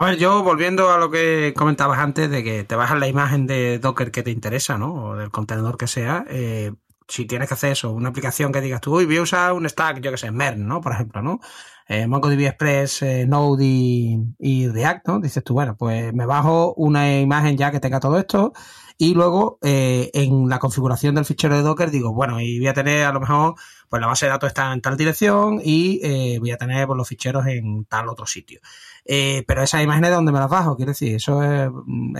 [0.00, 3.48] A ver, yo volviendo a lo que comentabas antes de que te bajas la imagen
[3.48, 4.94] de Docker que te interesa, ¿no?
[4.94, 6.70] O del contenedor que sea, eh,
[7.08, 9.68] si tienes que hacer eso, una aplicación que digas tú, uy, voy a usar un
[9.68, 10.80] stack, yo que sé, MERN, ¿no?
[10.80, 11.40] Por ejemplo, ¿no?
[11.88, 15.20] Eh, MongoDB Express, eh, Node y, React, ¿no?
[15.20, 18.52] Dices tú, bueno, pues me bajo una imagen ya que tenga todo esto
[19.00, 22.74] y luego eh, en la configuración del fichero de Docker digo, bueno, y voy a
[22.74, 23.54] tener a lo mejor,
[23.88, 26.96] pues la base de datos está en tal dirección y eh, voy a tener pues,
[26.96, 28.60] los ficheros en tal otro sitio.
[29.10, 30.76] Eh, pero esas imágenes, ¿de dónde me las bajo?
[30.76, 32.14] Quiero decir, eso es, mm,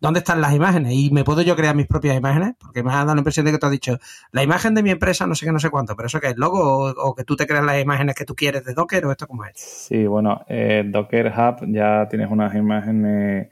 [0.00, 0.92] ¿dónde están las imágenes?
[0.92, 3.50] Y me puedo yo crear mis propias imágenes, porque me ha dado la impresión de
[3.50, 3.98] que tú has dicho,
[4.30, 6.36] la imagen de mi empresa, no sé qué, no sé cuánto, pero eso que es
[6.36, 9.26] logo o, que tú te creas las imágenes que tú quieres de Docker o esto
[9.26, 9.56] como es.
[9.56, 10.42] Sí, bueno,
[10.84, 13.48] Docker Hub ya tienes unas imágenes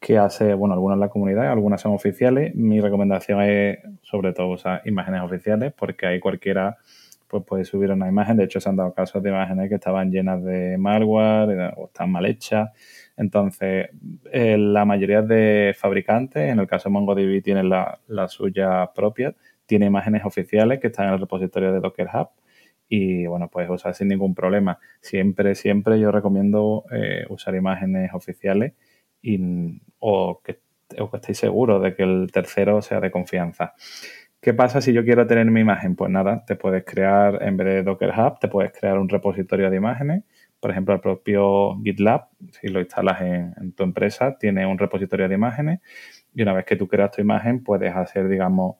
[0.00, 2.54] que hace, bueno, algunas en la comunidad, algunas son oficiales.
[2.56, 6.76] Mi recomendación es, sobre todo, usar imágenes oficiales, porque ahí cualquiera
[7.28, 8.36] pues puede subir una imagen.
[8.36, 12.10] De hecho, se han dado casos de imágenes que estaban llenas de malware o están
[12.10, 12.70] mal hechas.
[13.16, 13.88] Entonces,
[14.32, 19.34] eh, la mayoría de fabricantes, en el caso de MongoDB, tienen la, suya propia,
[19.66, 22.28] tiene imágenes oficiales que están en el repositorio de Docker Hub
[22.88, 24.78] y bueno, puedes usar sin ningún problema.
[25.00, 28.74] Siempre, siempre yo recomiendo eh, usar imágenes oficiales
[29.22, 30.60] y, o, que,
[31.00, 33.74] o que estéis seguros de que el tercero sea de confianza.
[34.40, 35.96] ¿Qué pasa si yo quiero tener mi imagen?
[35.96, 39.70] Pues nada, te puedes crear, en vez de Docker Hub, te puedes crear un repositorio
[39.70, 40.24] de imágenes.
[40.60, 45.34] Por ejemplo, el propio GitLab, si lo instalas en, tu empresa, tiene un repositorio de
[45.34, 45.80] imágenes.
[46.34, 48.76] Y una vez que tú creas tu imagen, puedes hacer, digamos,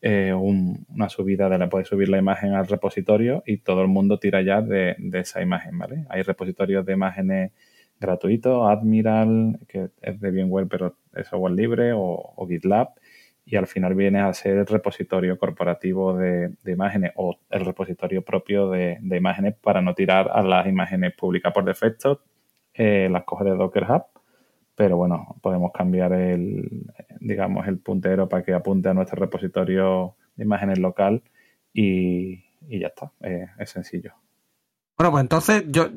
[0.00, 4.18] eh, una subida de la, puedes subir la imagen al repositorio y todo el mundo
[4.18, 6.06] tira ya de, esa imagen, ¿vale?
[6.08, 7.52] Hay repositorios de imágenes
[8.00, 12.88] gratuito, Admiral, que es de VMware pero es software libre, o, GitLab,
[13.44, 18.70] y al final viene a ser el repositorio corporativo de, imágenes o el repositorio propio
[18.70, 22.22] de, imágenes para no tirar a las imágenes públicas por defecto,
[22.74, 24.04] eh, las coge de Docker Hub,
[24.74, 26.86] pero bueno, podemos cambiar el,
[27.20, 31.22] digamos, el puntero para que apunte a nuestro repositorio de imágenes local
[31.72, 34.14] y, ya está, eh, es sencillo.
[34.96, 35.88] Bueno, pues entonces yo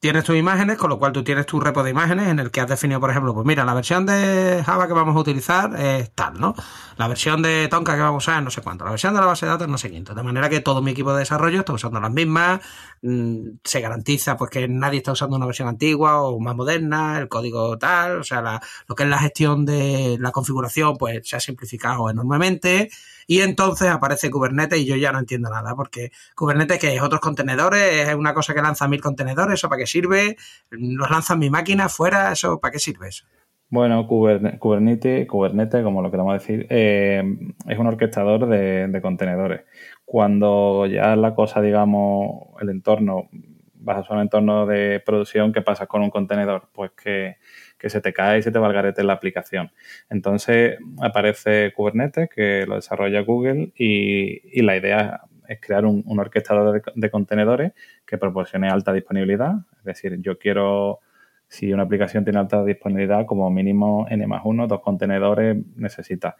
[0.00, 2.62] tienes tus imágenes, con lo cual tú tienes tu repo de imágenes en el que
[2.62, 6.10] has definido, por ejemplo, pues mira, la versión de Java que vamos a utilizar es
[6.12, 6.54] tal, ¿no?
[6.96, 9.26] La versión de Tonka que vamos a usar no sé cuánto, la versión de la
[9.26, 10.14] base de datos no sé cuánto.
[10.14, 12.62] De manera que todo mi equipo de desarrollo está usando las mismas,
[13.02, 17.28] mm, se garantiza pues que nadie está usando una versión antigua o más moderna, el
[17.28, 21.40] código tal, o sea, lo que es la gestión de la configuración pues se ha
[21.40, 22.90] simplificado enormemente
[23.26, 27.20] y entonces aparece Kubernetes y yo ya no entiendo nada, porque Kubernetes que es otros
[27.20, 30.36] contenedores, es una cosa que lanza mil contenedores, ¿eso para qué sirve?
[30.70, 32.32] ¿Los lanza mi máquina fuera?
[32.32, 33.24] ¿Eso para qué sirve eso?
[33.70, 37.22] Bueno, Kubernetes, Kubernetes, como lo queramos decir, eh,
[37.68, 39.62] es un orquestador de, contenedores.
[40.04, 43.28] Cuando ya la cosa, digamos, el entorno,
[43.74, 46.68] vas a un entorno de producción, ¿qué pasa con un contenedor?
[46.72, 47.36] Pues que
[47.80, 49.72] que se te cae y se te va al la aplicación.
[50.10, 57.10] Entonces aparece Kubernetes, que lo desarrolla Google, y, la idea es crear un, orquestador de,
[57.10, 57.72] contenedores
[58.06, 59.54] que proporcione alta disponibilidad.
[59.78, 61.00] Es decir, yo quiero,
[61.48, 66.34] si una aplicación tiene alta disponibilidad, como mínimo n más uno, dos contenedores necesitas.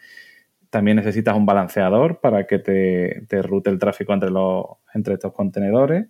[0.69, 5.33] También necesitas un balanceador para que te, te rute el tráfico entre, los, entre estos
[5.33, 6.07] contenedores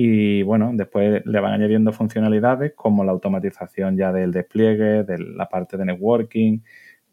[0.00, 5.48] y bueno, después le van añadiendo funcionalidades como la automatización ya del despliegue, de la
[5.48, 6.60] parte de networking,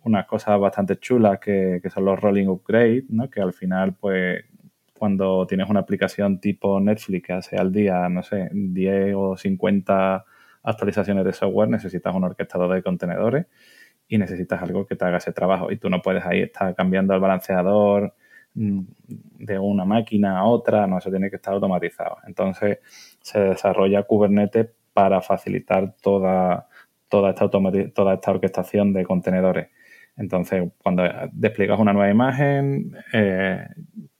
[0.04, 3.28] unas cosas bastante chulas que, son los rolling upgrades, ¿no?
[3.28, 4.46] que al final, pues,
[5.00, 10.24] cuando tienes una aplicación tipo Netflix que hace al día, no sé, 10 o 50
[10.62, 13.48] actualizaciones de software, necesitas un orquestador de contenedores
[14.08, 15.72] y necesitas algo que te haga ese trabajo.
[15.72, 18.14] Y tú no puedes ahí estar cambiando el balanceador,
[18.56, 22.18] de una máquina a otra, no, eso tiene que estar automatizado.
[22.26, 22.80] Entonces
[23.22, 26.68] se desarrolla Kubernetes para facilitar toda,
[27.10, 29.68] toda, esta, toda esta orquestación de contenedores.
[30.18, 33.68] Entonces, cuando despliegas una nueva imagen, eh,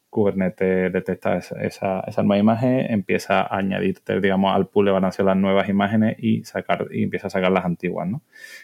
[0.10, 5.38] Kubernetes detecta esa, esa, nueva imagen, empieza a añadirte, digamos, al pool de balanceo las
[5.38, 8.22] nuevas imágenes y sacar y empieza a sacar las antiguas, ¿no?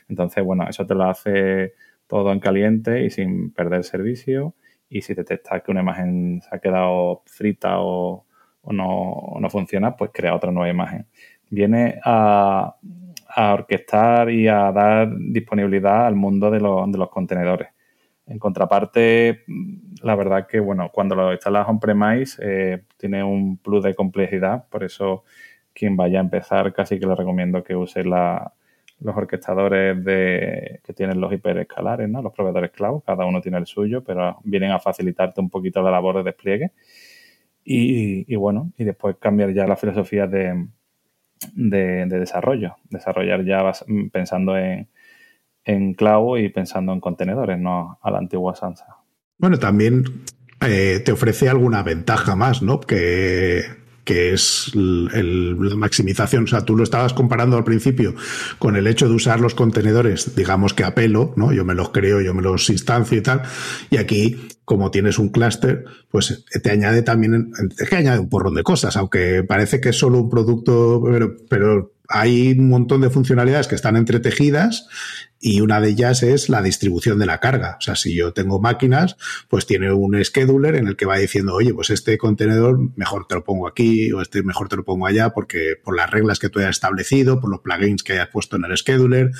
[0.09, 1.73] Entonces, bueno, eso te lo hace
[2.07, 4.53] todo en caliente y sin perder servicio
[4.91, 8.25] y si detectas que una imagen se ha quedado frita o,
[8.65, 11.07] no, funciona, pues crea otra nueva imagen.
[11.49, 12.75] Viene a,
[13.35, 17.69] orquestar y a dar disponibilidad al mundo de, los contenedores.
[18.27, 19.45] En contraparte,
[20.03, 24.83] la verdad que, bueno, cuando lo instalas on-premise eh, tiene un plus de complejidad, por
[24.83, 25.23] eso
[25.73, 28.53] quien vaya a empezar casi que le recomiendo que use la,
[29.01, 32.21] los orquestadores de, que tienen los hiperescalares, ¿no?
[32.21, 35.91] los proveedores cloud, cada uno tiene el suyo, pero vienen a facilitarte un poquito la
[35.91, 36.71] labor de despliegue.
[37.63, 40.67] Y, bueno, y después cambiar ya la filosofía de,
[41.53, 43.71] de, desarrollo, desarrollar ya
[44.11, 44.87] pensando en,
[45.63, 48.97] en cloud y pensando en contenedores, no a la antigua Sansa.
[49.37, 50.03] Bueno, también
[50.61, 52.79] eh, te ofrece alguna ventaja más, ¿no?
[52.79, 53.63] Que
[54.03, 56.45] que es la maximización.
[56.45, 58.15] O sea, tú lo estabas comparando al principio
[58.59, 61.53] con el hecho de usar los contenedores, digamos que a pelo, ¿no?
[61.53, 63.43] Yo me los creo, yo me los instancio y tal.
[63.89, 68.55] Y aquí, como tienes un clúster, pues te añade también, es que añade un porrón
[68.55, 73.09] de cosas, aunque parece que es solo un producto, pero, pero hay un montón de
[73.09, 74.87] funcionalidades que están entretejidas
[75.39, 77.77] y una de ellas es la distribución de la carga.
[77.79, 79.17] O sea, si yo tengo máquinas,
[79.49, 83.35] pues tiene un scheduler en el que va diciendo, oye, pues este contenedor mejor te
[83.35, 86.49] lo pongo aquí o este mejor te lo pongo allá porque por las reglas que
[86.49, 89.31] tú hayas establecido, por los plugins que hayas puesto en el scheduler,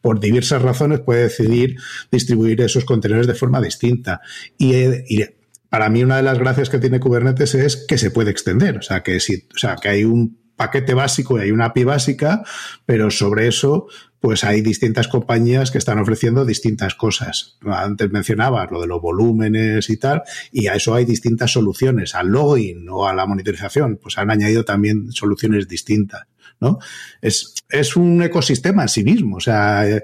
[0.00, 1.76] por diversas razones puede decidir
[2.12, 4.20] distribuir esos contenedores de forma distinta.
[4.56, 5.24] Y, y
[5.68, 8.78] para mí una de las gracias que tiene Kubernetes es que se puede extender.
[8.78, 11.84] O sea, que si, o sea, que hay un paquete básico y hay una API
[11.84, 12.42] básica,
[12.84, 13.86] pero sobre eso
[14.20, 17.56] pues hay distintas compañías que están ofreciendo distintas cosas.
[17.64, 20.20] Antes mencionaba lo de los volúmenes y tal,
[20.52, 22.14] y a eso hay distintas soluciones.
[22.14, 26.26] Al login o a la monitorización, pues han añadido también soluciones distintas.
[26.60, 26.78] ¿no?
[27.22, 29.36] Es, es un ecosistema en sí mismo.
[29.36, 30.02] O sea, eh,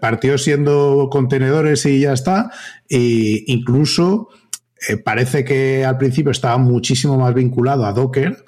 [0.00, 2.52] partió siendo contenedores y ya está.
[2.88, 4.28] E incluso
[4.88, 8.44] eh, parece que al principio estaba muchísimo más vinculado a Docker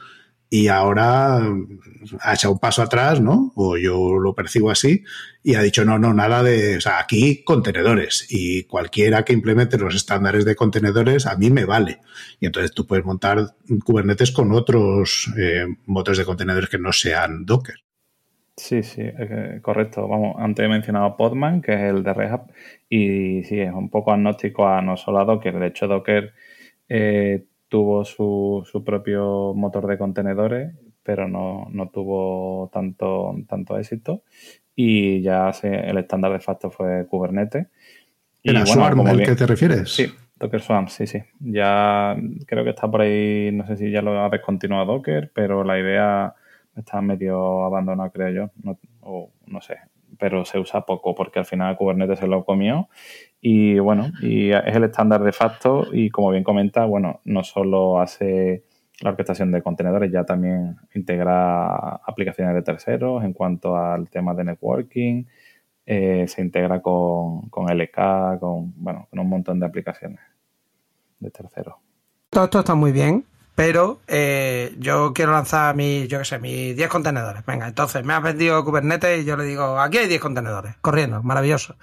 [0.52, 1.38] y ahora
[2.20, 3.52] ha echado un paso atrás, ¿no?
[3.54, 5.02] O yo lo percibo así,
[5.42, 9.78] y ha dicho, no, no, nada de, o sea, aquí contenedores, y cualquiera que implemente
[9.78, 12.00] los estándares de contenedores a mí me vale.
[12.38, 13.38] Y entonces tú puedes montar
[13.82, 17.76] Kubernetes con otros eh, motores de contenedores que no sean Docker.
[18.54, 19.04] Sí, sí,
[19.62, 20.06] correcto.
[20.06, 22.40] Vamos, antes he mencionado Podman, que es el de Red
[22.90, 25.58] y sí, es un poco agnóstico a no solo a Docker.
[25.58, 26.34] De hecho, Docker
[26.90, 34.24] eh, tuvo su, su, propio motor de contenedores, pero no, no tuvo tanto, tanto éxito.
[34.76, 37.68] Y ya se, el estándar de facto fue Kubernetes.
[38.42, 39.90] ¿En bueno, Swarm al que te refieres?
[39.90, 40.04] Sí,
[40.38, 41.22] Docker Swarm, sí, sí.
[41.40, 42.14] Ya
[42.46, 45.80] creo que está por ahí, no sé si ya lo ha descontinuado Docker, pero la
[45.80, 46.34] idea
[46.76, 48.50] está medio abandonada, creo yo.
[48.62, 49.78] No, o no sé,
[50.18, 52.88] pero se usa poco porque al final Kubernetes se lo comió
[53.40, 58.00] y bueno, y es el estándar de facto y como bien comenta, bueno, no solo
[58.00, 58.64] hace
[59.00, 64.44] la orquestación de contenedores, ya también integra aplicaciones de terceros en cuanto al tema de
[64.44, 65.24] networking,
[65.84, 70.20] eh, se integra con, con LK, con, bueno, con un montón de aplicaciones
[71.18, 71.74] de terceros.
[72.30, 76.76] Todo esto está muy bien, pero eh, yo quiero lanzar mis, yo qué sé, mis
[76.76, 77.44] 10 contenedores.
[77.46, 81.22] Venga, entonces me has vendido Kubernetes y yo le digo, aquí hay 10 contenedores, corriendo,
[81.22, 81.76] maravilloso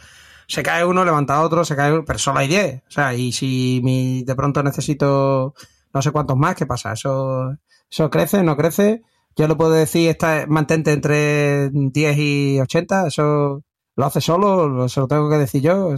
[0.49, 2.81] se cae uno, levanta otro, se cae uno, pero solo hay 10.
[2.87, 5.53] O sea, y si mi, de pronto necesito
[5.93, 6.93] no sé cuántos más, ¿qué pasa?
[6.93, 7.55] ¿Eso,
[7.89, 9.03] eso crece, no crece?
[9.35, 13.63] Yo lo puedo decir, está, mantente entre 10 y 80, eso
[13.99, 15.93] lo hace solo, se lo tengo que decir yo.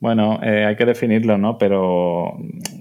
[0.00, 1.58] Bueno, eh, hay que definirlo, ¿no?
[1.58, 2.38] Pero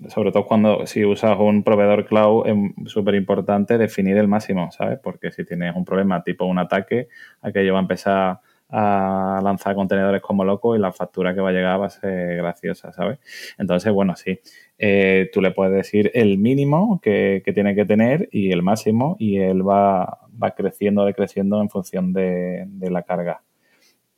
[0.08, 4.98] sobre todo cuando si usas un proveedor cloud es súper importante definir el máximo, ¿sabes?
[5.04, 7.10] Porque si tienes un problema tipo un ataque,
[7.42, 11.52] aquello va a empezar a lanzar contenedores como loco y la factura que va a
[11.52, 13.20] llegar va a ser graciosa, ¿sabes?
[13.58, 14.40] Entonces, bueno, sí,
[14.78, 19.40] eh, tú le puedes decir el mínimo que, tiene que tener y el máximo y
[19.40, 23.44] él va, va creciendo, decreciendo en función de, la carga.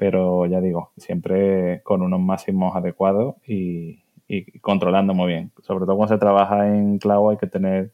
[0.04, 4.04] Pero ya digo, siempre con unos máximos adecuados y,
[4.60, 5.54] controlando muy bien.
[5.62, 7.94] Sobre todo cuando se trabaja en cloud hay que tener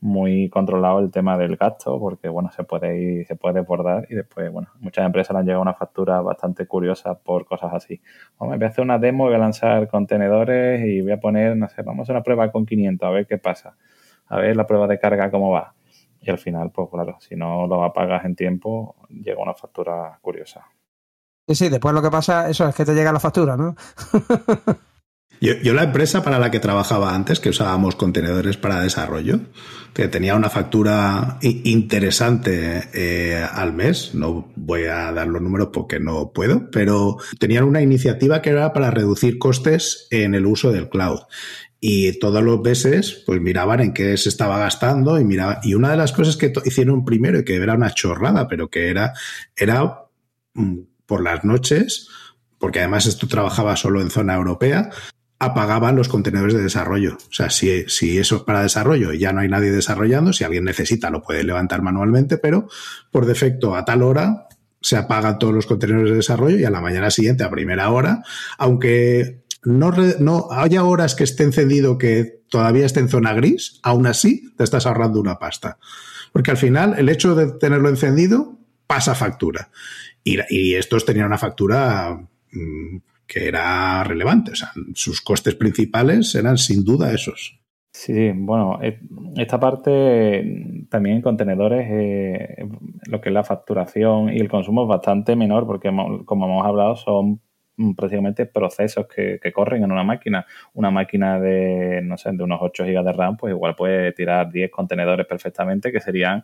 [0.00, 4.14] muy controlado el tema del gasto porque bueno se puede ir, se puede bordar y
[4.14, 8.00] después bueno muchas empresas le han llegado una factura bastante curiosa por cosas así.
[8.40, 11.68] Me voy a hacer una demo voy a lanzar contenedores y voy a poner no
[11.68, 13.76] sé vamos a una prueba con 500 a ver qué pasa.
[14.28, 15.74] A ver la prueba de carga cómo va.
[16.22, 20.64] Y al final pues claro si no lo apagas en tiempo llega una factura curiosa
[21.54, 23.76] sí sí después lo que pasa eso es que te llega la factura no
[25.40, 29.40] Yo, la empresa para la que trabajaba antes, que usábamos contenedores para desarrollo,
[29.94, 35.98] que tenía una factura interesante eh, al mes, no voy a dar los números porque
[35.98, 40.90] no puedo, pero tenían una iniciativa que era para reducir costes en el uso del
[40.90, 41.20] cloud.
[41.80, 45.60] Y todos los meses, pues miraban en qué se estaba gastando y miraba.
[45.62, 48.90] Y una de las cosas que hicieron primero y que era una chorrada, pero que
[48.90, 49.14] era,
[49.56, 50.02] era
[50.52, 52.06] mm, por las noches,
[52.60, 54.90] porque además esto trabajaba solo en zona europea,
[55.40, 57.18] apagaban los contenedores de desarrollo.
[57.28, 60.44] O sea, si, si eso es para desarrollo y ya no hay nadie desarrollando, si
[60.44, 62.68] alguien necesita lo puede levantar manualmente, pero
[63.10, 64.46] por defecto a tal hora
[64.80, 68.22] se apagan todos los contenedores de desarrollo y a la mañana siguiente, a primera hora,
[68.56, 74.06] aunque no, no haya horas que esté encendido que todavía esté en zona gris, aún
[74.06, 75.78] así te estás ahorrando una pasta.
[76.32, 79.70] Porque al final el hecho de tenerlo encendido pasa factura.
[80.24, 82.20] Y, estos tenían una factura
[82.52, 82.96] mm,
[83.26, 84.52] que era relevante.
[84.52, 87.58] O sea, sus costes principales eran sin duda esos.
[87.92, 88.78] Sí, bueno,
[89.36, 92.68] esta parte también en contenedores, eh,
[93.08, 95.90] lo que es la facturación y el consumo es bastante menor porque,
[96.24, 97.40] como hemos hablado, son
[97.96, 100.46] prácticamente procesos que, corren en una máquina.
[100.74, 104.50] Una máquina de, no sé, de unos 8 GB de RAM, pues igual puede tirar
[104.50, 106.42] 10 contenedores perfectamente, que serían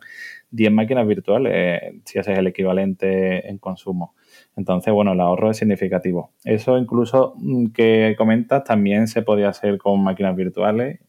[0.51, 4.15] 10 máquinas virtuales, eh, si ese es el equivalente en consumo.
[4.55, 6.31] Entonces, bueno, el ahorro es significativo.
[6.43, 10.99] Eso incluso mm, que comentas también se podía hacer con máquinas virtuales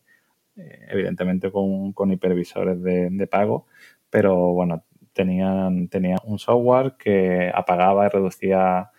[0.58, 3.66] eh, evidentemente con, hipervisores de, pago,
[4.10, 8.90] pero bueno, tenían, tenían un software que apagaba y reducía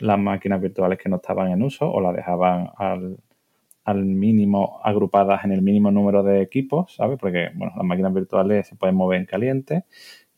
[0.00, 5.52] las máquinas virtuales que no estaban en uso o las dejaban al, mínimo, agrupadas en
[5.52, 7.18] el mínimo número de equipos, ¿sabes?
[7.18, 9.84] Porque, bueno, las máquinas virtuales se pueden mover en caliente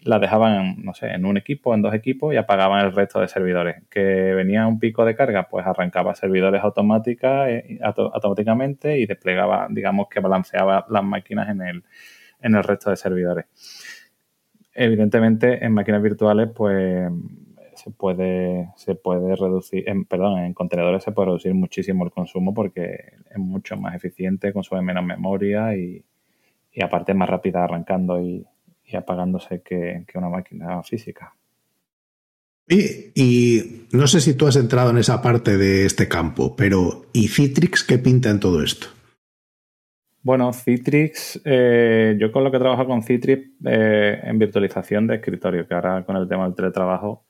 [0.02, 3.28] la dejaban, no sé, en un equipo, en dos equipos y apagaban el resto de
[3.28, 3.82] servidores.
[3.90, 10.08] Que venía un pico de carga, pues arrancaba servidores automática, eh, automáticamente y desplegaba, digamos
[10.08, 11.84] que balanceaba las máquinas en el,
[12.40, 13.46] en el resto de servidores.
[14.72, 17.10] Evidentemente, en máquinas virtuales, pues
[17.82, 22.52] se puede, se puede reducir, en, perdón, en contenedores se puede reducir muchísimo el consumo
[22.52, 26.04] porque es mucho más eficiente, consume menos memoria y,
[26.72, 28.46] y aparte es más rápida arrancando y,
[28.84, 31.34] y apagándose que, una máquina física.
[32.68, 37.06] Y, y, no sé si tú has entrado en esa parte de este campo, pero
[37.12, 38.88] ¿y Citrix qué pinta en todo esto?
[40.22, 45.66] Bueno, Citrix, eh, yo con lo que trabajo con Citrix eh, en virtualización de escritorio,
[45.66, 47.24] que ahora con el tema del teletrabajo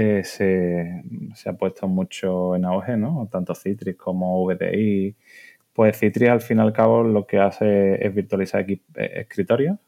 [0.00, 3.28] eh, se, ha puesto mucho en auge, ¿no?
[3.32, 5.16] Tanto Citrix como VDI
[5.72, 9.78] pues Citrix al fin y al cabo lo que hace es virtualizar eh, escritorios,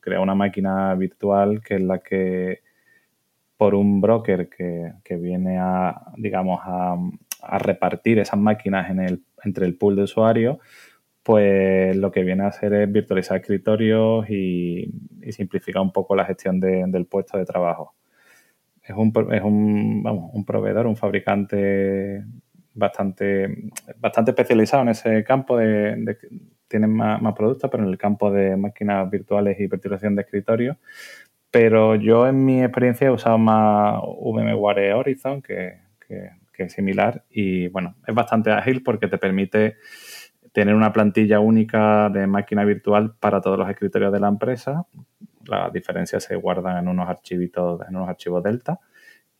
[0.00, 2.62] crea una máquina virtual que es la que
[3.56, 6.96] por un broker que, viene a, digamos, a,
[7.58, 10.58] repartir esas máquinas en el, entre el pool de usuarios,
[11.22, 14.90] pues lo que viene a hacer es virtualizar escritorios y
[15.30, 17.94] simplificar un poco la gestión del puesto de trabajo.
[18.90, 22.24] Es un, es un, vamos, un proveedor, un fabricante
[22.74, 26.18] bastante, bastante especializado en ese campo de,
[26.66, 30.76] tienen más, productos, pero en el campo de máquinas virtuales y virtualización de escritorio.
[31.52, 37.68] Pero yo en mi experiencia he usado más VMware Horizon, que, que, es similar, y
[37.68, 39.76] bueno, es bastante ágil porque te permite
[40.52, 44.84] tener una plantilla única de máquina virtual para todos los escritorios de la empresa.
[45.50, 48.78] Las diferencias se guardan en unos archivitos, en unos archivos Delta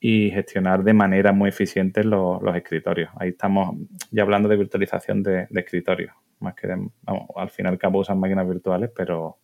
[0.01, 3.11] y gestionar de manera muy eficiente los, escritorios.
[3.17, 3.77] Ahí estamos
[4.11, 8.49] ya hablando de virtualización de, escritorios, más que de, vamos, al final cabo usan máquinas
[8.49, 9.39] virtuales, pero,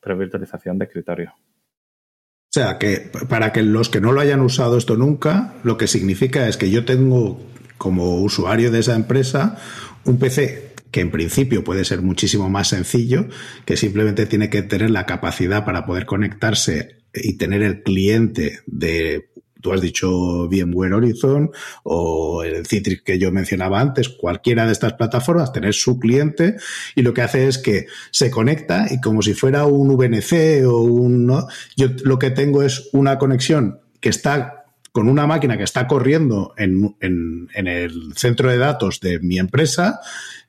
[0.00, 1.32] pero virtualización de escritorios.
[1.32, 5.86] O sea, que para que los que no lo hayan usado esto nunca, lo que
[5.86, 7.40] significa es que yo tengo
[7.78, 9.56] como usuario de esa empresa
[10.04, 13.26] un PC que en principio puede ser muchísimo más sencillo,
[13.64, 19.30] que simplemente tiene que tener la capacidad para poder conectarse y tener el cliente de
[19.62, 21.50] tú has dicho VMware Horizon
[21.84, 26.56] o el Citrix que yo mencionaba antes, cualquiera de estas plataformas, tener su cliente
[26.94, 30.82] y lo que hace es que se conecta y como si fuera un VNC o
[30.82, 31.32] un...
[31.76, 36.52] Yo lo que tengo es una conexión que está con una máquina que está corriendo
[36.58, 40.00] en, en, en el centro de datos de mi empresa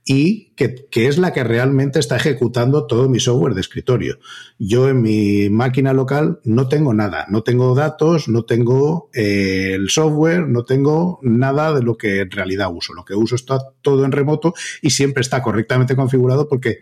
[0.06, 4.20] y que, es la que realmente está ejecutando todo mi software de escritorio.
[4.60, 9.90] Yo en mi máquina local no tengo nada, no tengo datos, no tengo eh, el
[9.90, 12.94] software, no tengo nada de lo que en realidad uso.
[12.94, 16.80] Lo que uso está todo en remoto y siempre está correctamente configurado porque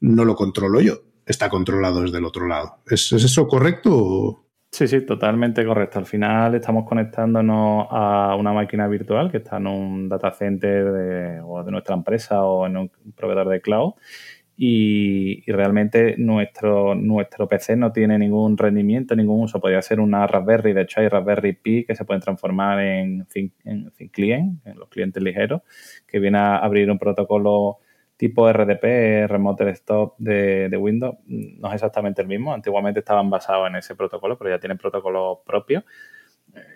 [0.00, 2.76] no lo controlo yo, está controlado desde el otro lado.
[2.86, 4.44] ¿Es, es eso correcto?
[4.72, 5.98] Sí, sí, totalmente correcto.
[5.98, 11.40] Al final estamos conectándonos a una máquina virtual que está en un data center de,
[11.44, 13.94] o de nuestra empresa o en un proveedor de cloud
[14.56, 19.60] y, realmente nuestro, nuestro PC no tiene ningún rendimiento, ningún uso.
[19.60, 23.26] Podría ser una Raspberry, de hecho hay Raspberry Pi que se pueden transformar en
[23.64, 25.62] en Client, en los clientes ligeros,
[26.06, 27.78] que viene a abrir un protocolo
[28.20, 32.52] tipo RDP, Remote Desktop de, Windows, no es exactamente el mismo.
[32.52, 35.84] Antiguamente estaban basados en ese protocolo, pero ya tienen protocolo propio.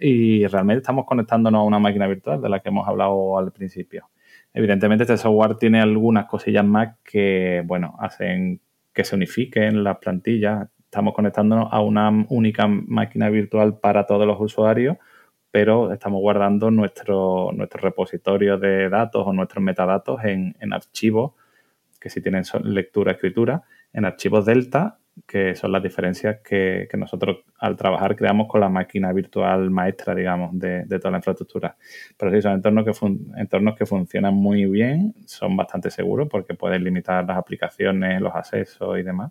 [0.01, 4.09] Y realmente estamos conectándonos a una máquina virtual de la que hemos hablado al principio.
[4.55, 8.63] Evidentemente, este software tiene algunas cosillas más que, bueno, hacen
[8.95, 10.71] que se unifiquen las plantillas.
[10.83, 14.97] Estamos conectándonos a una única máquina virtual para todos los usuarios
[15.55, 21.35] pero estamos guardando nuestro, nuestro repositorio de datos o nuestros metadatos en, archivos,
[22.01, 24.99] que si tienen lectura, escritura, en archivos Delta
[25.29, 30.59] que son las diferencias que, nosotros al trabajar creamos con la máquina virtual maestra, digamos,
[30.59, 31.77] de, toda la infraestructura.
[32.17, 32.55] Pero sí, son
[33.37, 38.99] entornos que, funcionan muy bien, son bastante seguros porque pueden limitar las aplicaciones, los accesos
[38.99, 39.31] y demás.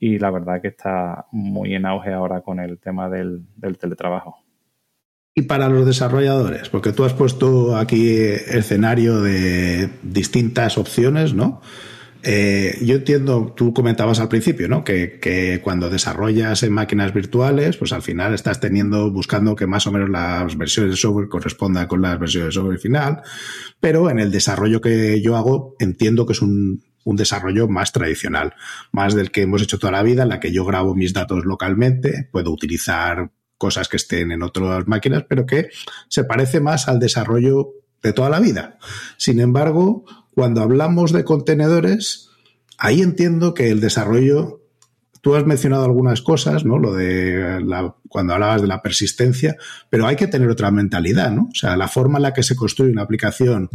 [0.00, 3.46] Y la verdad que está muy en auge ahora con el tema del
[3.78, 4.45] teletrabajo.
[5.38, 11.60] Y para los desarrolladores, porque tú has puesto aquí escenario de distintas opciones, ¿no?
[12.22, 14.82] Eh, yo entiendo, tú comentabas al principio, ¿no?
[14.82, 19.92] Que, cuando desarrollas en máquinas virtuales, pues al final estás teniendo, buscando que más o
[19.92, 23.20] menos las versiones de software correspondan con las versiones de software final,
[23.78, 28.54] pero en el desarrollo que yo hago entiendo que es un, un desarrollo más tradicional,
[28.90, 31.44] más del que hemos hecho toda la vida, en la que yo grabo mis datos
[31.44, 35.68] localmente, puedo utilizar cosas que estén en otras máquinas, pero que
[36.08, 38.78] se parece más al desarrollo de toda la vida.
[39.16, 40.04] Sin embargo,
[40.34, 42.30] cuando hablamos de contenedores,
[42.78, 44.60] ahí entiendo que el desarrollo,
[45.22, 46.78] tú has mencionado algunas cosas, ¿no?
[46.78, 47.64] Lo de
[48.08, 49.56] cuando hablabas de la persistencia,
[49.90, 51.48] pero hay que tener otra mentalidad, ¿no?
[51.50, 53.70] O sea, la forma en la que se construye una aplicación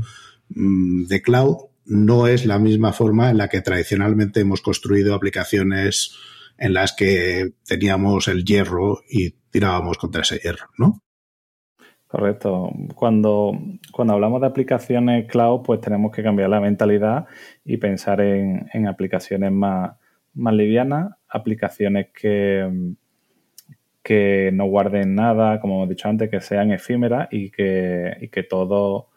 [0.49, 6.13] mm, de cloud no es la misma forma en la que tradicionalmente hemos construido aplicaciones
[6.57, 11.01] en las que teníamos el hierro y tirábamos contra ese hierro, ¿no?
[12.11, 12.71] Correcto.
[12.95, 13.57] Cuando,
[13.93, 17.25] cuando hablamos de aplicaciones cloud, pues tenemos que cambiar la mentalidad
[17.63, 19.93] y pensar en, aplicaciones más,
[20.33, 22.93] más livianas, aplicaciones que,
[24.03, 28.43] que no guarden nada, como hemos dicho antes, que sean efímeras y que, y que
[28.43, 29.07] todo,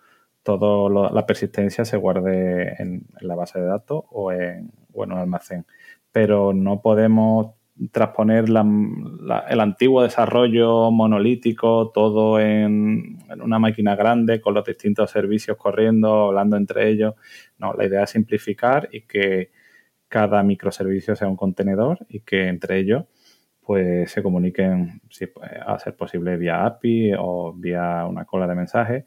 [0.44, 5.18] todo la persistencia se guarde en, la base de datos o en, o en un
[5.18, 5.66] almacén.
[6.12, 7.54] Pero no podemos
[7.90, 16.26] transponer el antiguo desarrollo monolítico, todo en, una máquina grande, con los distintos servicios corriendo,
[16.26, 17.14] hablando entre ellos.
[17.58, 19.50] No, la idea es simplificar y que
[20.08, 23.04] cada microservicio sea un contenedor y que entre ellos
[23.60, 25.26] pues se comuniquen, si
[25.66, 29.04] a ser posible, vía API o vía una cola de mensajes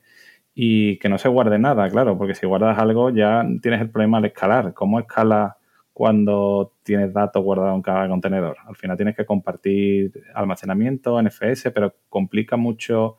[0.55, 4.18] y que no se guarde nada, claro, porque si guardas algo ya tienes el problema
[4.18, 4.74] al escalar.
[4.74, 5.57] ¿Cómo escala
[5.98, 8.58] cuando tienes datos guardados en cada contenedor.
[8.68, 13.18] Al final tienes que compartir almacenamiento, NFS, pero complica mucho,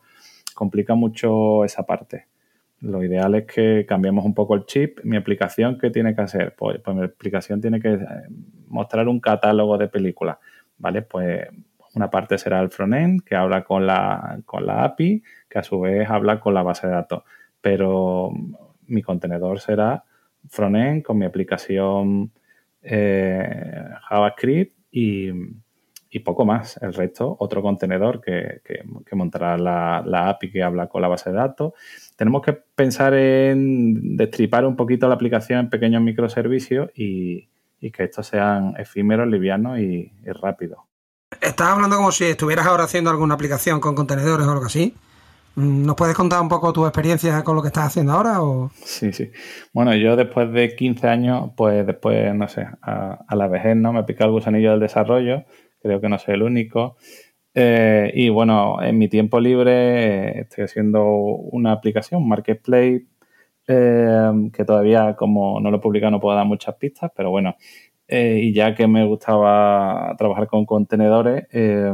[0.55, 2.27] complica mucho esa parte.
[2.79, 4.99] Lo ideal es que cambiemos un poco el chip.
[5.03, 6.55] Mi aplicación, ¿qué tiene que hacer?
[6.57, 7.99] Pues, pues mi aplicación tiene que eh,
[8.69, 10.37] mostrar un catálogo de películas.
[10.77, 11.01] ¿Vale?
[11.01, 11.49] Pues
[11.95, 15.81] una parte será el frontend, que habla con la, con la API, que a su
[15.81, 17.23] vez habla con la base de datos.
[17.59, 18.31] Pero
[18.87, 20.05] mi contenedor será
[20.47, 22.31] frontend con mi aplicación
[22.81, 25.31] eh, JavaScript y,
[26.23, 26.77] poco más.
[26.81, 28.61] El resto, otro contenedor que,
[29.13, 31.73] montará la, API que habla con la base de datos.
[32.15, 37.47] Tenemos que pensar en destripar un poquito la aplicación en pequeños microservicios y,
[37.79, 40.79] que estos sean efímeros, livianos y, y rápidos.
[41.39, 44.93] Estás hablando como si estuvieras ahora haciendo alguna aplicación con contenedores o algo así.
[45.59, 48.41] Mm, ¿Nos puedes contar un poco tu experiencia con lo que estás haciendo ahora?
[48.41, 48.71] O?
[48.81, 49.29] Sí, sí.
[49.73, 53.91] Bueno, yo después de 15 años, pues después, no sé, a, la vejez, ¿no?
[53.91, 55.43] Me pica el gusanillo del desarrollo.
[55.81, 56.95] Creo que no soy el único.
[57.53, 63.07] Eh, y bueno, en mi tiempo libre estoy haciendo una aplicación, Marketplace,
[63.67, 67.55] eh, que todavía como no lo he publicado no puedo dar muchas pistas, pero bueno,
[68.11, 71.93] eh, y ya que me gustaba trabajar con contenedores, eh,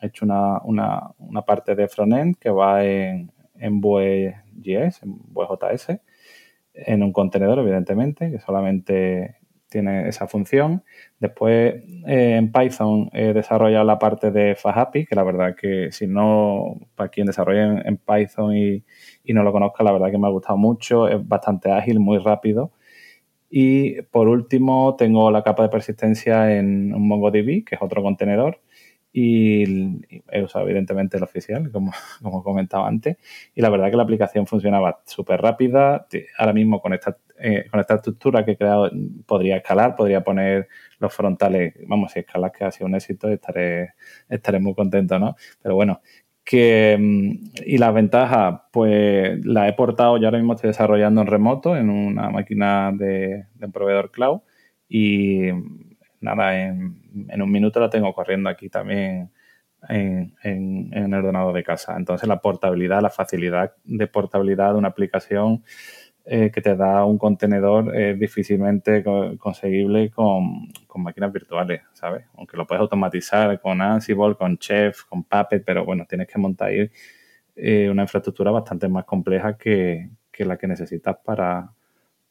[0.00, 5.98] he hecho una, una, una, parte de frontend que va en, en Vue.js, en Vue.js,
[6.72, 9.38] en un contenedor, evidentemente, que solamente
[9.68, 10.84] tiene esa función.
[11.18, 16.06] Después, eh, en Python he desarrollado la parte de FastAPI, que la verdad que si
[16.06, 18.84] no, para quien desarrolle en, Python y,
[19.24, 22.18] y no lo conozca, la verdad que me ha gustado mucho, es bastante ágil, muy
[22.18, 22.70] rápido
[23.58, 28.60] y por último, tengo la capa de persistencia en un MongoDB, que es otro contenedor.
[29.14, 29.64] Y
[30.30, 31.90] he usado evidentemente el oficial, como,
[32.22, 33.16] como comentaba antes.
[33.54, 36.06] Y la verdad que la aplicación funcionaba súper rápida.
[36.36, 38.90] Ahora mismo con esta, eh, con esta estructura que he creado
[39.24, 41.72] podría escalar, podría poner los frontales.
[41.86, 43.94] Vamos, si escalas que ha sido un éxito, estaré,
[44.28, 45.34] estaré muy contento, ¿no?
[45.62, 46.02] Pero bueno,
[46.46, 51.26] que, mm, y las ventajas, pues la he portado, yo ahora mismo estoy desarrollando en
[51.26, 54.40] remoto, en una máquina de, un proveedor cloud.
[54.88, 55.48] Y
[56.20, 59.32] nada, en, un minuto la tengo corriendo aquí también
[59.88, 61.96] en, en, el ordenador de casa.
[61.96, 65.64] Entonces la portabilidad, la facilidad de portabilidad de una aplicación
[66.28, 69.04] eh, que te da un contenedor es difícilmente
[69.38, 72.24] conseguible con, máquinas virtuales, ¿sabes?
[72.36, 76.68] Aunque lo puedes automatizar con Ansible, con Chef, con Puppet, pero bueno, tienes que montar
[76.68, 76.90] ahí
[77.54, 80.08] eh, una infraestructura bastante más compleja que,
[80.38, 81.70] la que necesitas para,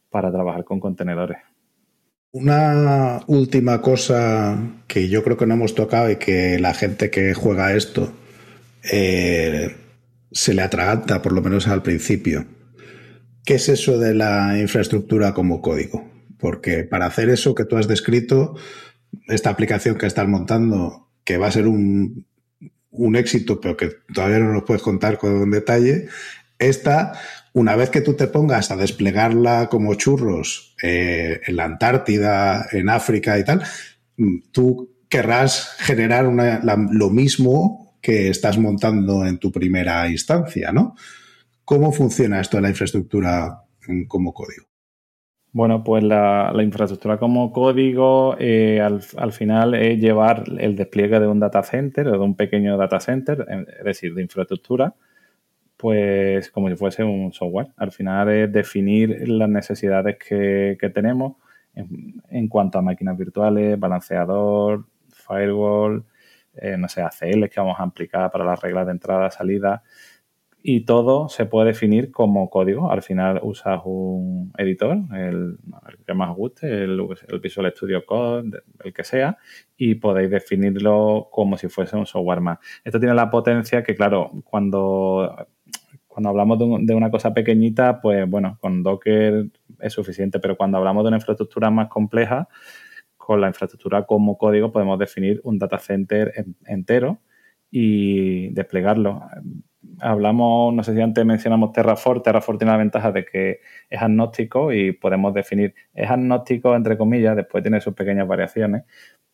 [0.09, 1.37] para trabajar con contenedores.
[2.31, 7.33] Una última cosa que yo creo que no hemos tocado y que la gente que
[7.33, 8.11] juega esto
[8.91, 9.73] eh,
[10.31, 12.45] se le atraganta, por lo menos al principio.
[13.45, 16.03] ¿Qué es eso de la infraestructura como código?
[16.39, 18.55] Porque para hacer eso que tú has descrito,
[19.27, 22.25] esta aplicación que estás montando, que va a ser un,
[22.89, 26.07] un éxito, pero que todavía no nos puedes contar con detalle,
[26.57, 27.19] esta,
[27.53, 32.89] una vez que tú te pongas a desplegarla como churros eh, en la Antártida, en
[32.89, 33.63] África y tal,
[34.51, 40.95] tú querrás generar lo mismo que estás montando en tu primera instancia, ¿no?
[41.65, 43.63] ¿Cómo funciona esto de la infraestructura
[44.07, 44.67] como código?
[45.51, 51.39] Bueno, pues la, infraestructura como código eh, al, final es llevar el despliegue de un
[51.39, 53.47] data center o de un pequeño data center,
[53.79, 54.93] es decir, de infraestructura,
[55.77, 57.69] pues como si fuese un software.
[57.77, 61.37] Al final es definir las necesidades que, tenemos
[61.73, 66.05] en, cuanto a máquinas virtuales, balanceador, firewall,
[66.57, 69.83] eh, no sé, ACL que vamos a aplicar para las reglas de entrada, salida
[70.67, 72.89] y todo se puede definir como código.
[72.89, 75.59] Al final usas un editor, el,
[76.07, 76.99] que más guste, el,
[77.39, 79.37] Visual Studio Code, el que sea,
[79.77, 82.57] y podéis definirlo como si fuese un software más.
[82.83, 85.47] Esto tiene la potencia que, claro, cuando,
[86.07, 89.45] cuando hablamos de, una cosa pequeñita, pues bueno, con Docker
[89.79, 92.47] es suficiente, pero cuando hablamos de una infraestructura más compleja,
[93.17, 96.33] con la infraestructura como código podemos definir un data center
[96.65, 97.19] entero
[97.69, 99.21] y desplegarlo
[99.99, 104.73] hablamos, no sé si antes mencionamos Terraform, Terraform tiene la ventaja de que es agnóstico
[104.73, 108.83] y podemos definir, es agnóstico entre comillas, después tiene sus pequeñas variaciones,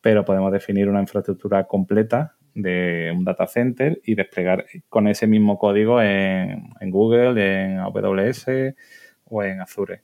[0.02, 5.58] pero podemos definir una infraestructura completa de un data center y desplegar con ese mismo
[5.58, 8.48] código en, en Google, en AWS
[9.26, 10.02] o en Azure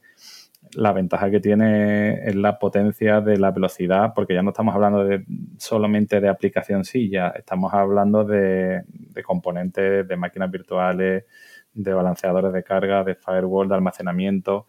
[0.73, 5.03] la ventaja que tiene es la potencia de la velocidad, porque ya no estamos hablando
[5.03, 5.25] de
[5.57, 8.83] solamente de aplicación ya estamos hablando de,
[9.25, 11.25] componentes, de máquinas virtuales,
[11.73, 14.67] de balanceadores de carga, de firewall, de almacenamiento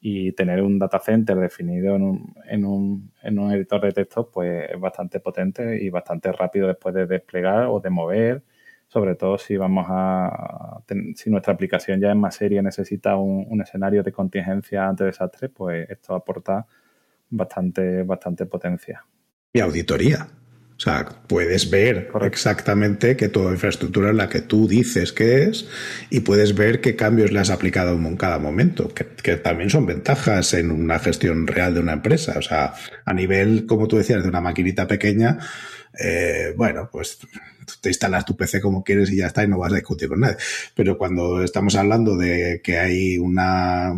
[0.00, 4.30] y tener un data center definido en un, en un, en un editor de texto
[4.30, 8.42] pues es bastante potente y bastante rápido después de desplegar o de mover
[8.88, 10.82] sobre todo si vamos a,
[11.14, 15.88] si nuestra aplicación ya es más seria, necesita un, escenario de contingencia ante desastre, pues
[15.90, 16.66] esto aporta
[17.30, 19.04] bastante, bastante potencia.
[19.52, 20.26] Y auditoría.
[20.76, 25.68] O sea, puedes ver exactamente que tu infraestructura es la que tú dices que es
[26.08, 29.86] y puedes ver qué cambios le has aplicado en cada momento, que, que, también son
[29.86, 32.38] ventajas en una gestión real de una empresa.
[32.38, 32.74] O sea,
[33.04, 35.38] a nivel, como tú decías, de una maquinita pequeña,
[35.98, 37.18] eh, bueno, pues
[37.80, 40.20] te instalas tu PC como quieres y ya está y no vas a discutir con
[40.20, 40.36] nadie.
[40.74, 43.92] Pero cuando estamos hablando de que hay una,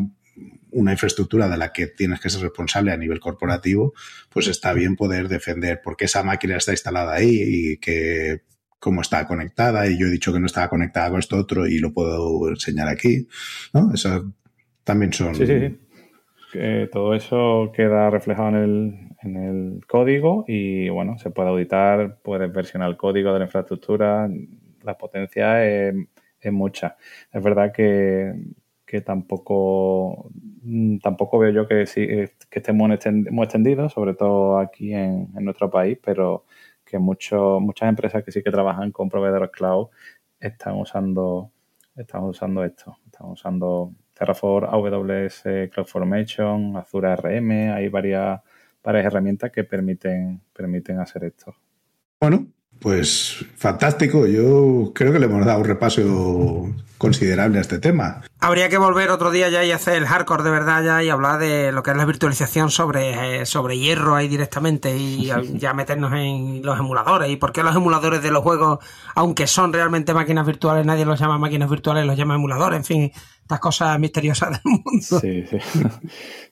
[0.72, 3.92] una infraestructura de la que tienes que ser responsable a nivel corporativo,
[4.30, 8.42] pues está bien poder defender por qué esa máquina está instalada ahí y que
[8.78, 11.78] cómo está conectada y yo he dicho que no estaba conectada con esto otro y
[11.78, 13.28] lo puedo enseñar aquí,
[13.74, 13.92] ¿no?
[13.92, 14.32] Eso
[14.84, 15.34] también son...
[15.34, 15.78] Sí, sí,
[16.90, 22.52] todo eso queda reflejado en el, en el código y bueno, se puede auditar, puedes
[22.52, 24.28] versionar el código de la infraestructura,
[24.82, 25.94] la potencia es,
[26.52, 26.96] mucha.
[27.32, 28.34] Es verdad que,
[29.04, 30.30] tampoco,
[30.62, 35.70] mm, tampoco veo yo que, sí, que esté muy extendido, sobre todo aquí en, nuestro
[35.70, 36.44] país, pero
[36.84, 39.88] que muchas empresas que sí que trabajan con proveedores cloud
[40.40, 41.52] están usando,
[41.96, 48.40] están usando esto, están usando Terraform, AWS CloudFormation, Azure RM, hay varias
[48.82, 51.54] varias herramientas que permiten, permiten hacer esto.
[52.20, 52.46] Bueno,
[52.80, 54.26] pues fantástico.
[54.26, 58.22] Yo creo que le hemos dado un repaso considerable a este tema.
[58.40, 61.38] Habría que volver otro día ya y hacer el hardcore de verdad ya y hablar
[61.38, 66.12] de lo que es la virtualización sobre, eh, sobre hierro ahí directamente y ya meternos
[66.12, 68.78] en los emuladores y por qué los emuladores de los juegos,
[69.14, 73.12] aunque son realmente máquinas virtuales, nadie los llama máquinas virtuales, los llama emuladores, en fin,
[73.50, 75.00] estas cosas misteriosas del mundo.
[75.00, 75.58] Sí, sí.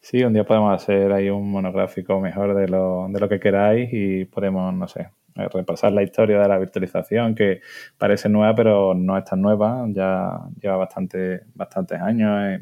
[0.01, 3.89] Sí, un día podemos hacer ahí un monográfico mejor de lo, de lo que queráis
[3.93, 7.61] y podemos, no sé, repasar la historia de la virtualización, que
[7.97, 12.61] parece nueva, pero no es tan nueva, ya lleva bastante, bastantes años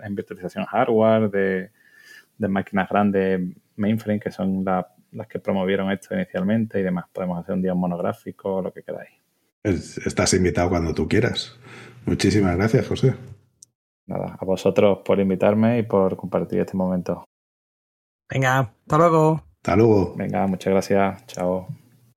[0.00, 1.30] en, virtualización hardware,
[2.36, 3.40] de, máquinas grandes,
[3.76, 7.06] mainframe, que son las que promovieron esto inicialmente y demás.
[7.12, 9.10] Podemos hacer un día monográfico, lo que queráis.
[9.64, 11.58] Estás invitado cuando tú quieras.
[12.06, 13.14] Muchísimas gracias, José.
[14.08, 17.24] Nada, a vosotros por invitarme y por compartir este momento.
[18.30, 19.42] Venga, hasta luego.
[19.56, 20.14] Hasta luego.
[20.16, 21.26] Venga, muchas gracias.
[21.26, 21.68] Chao.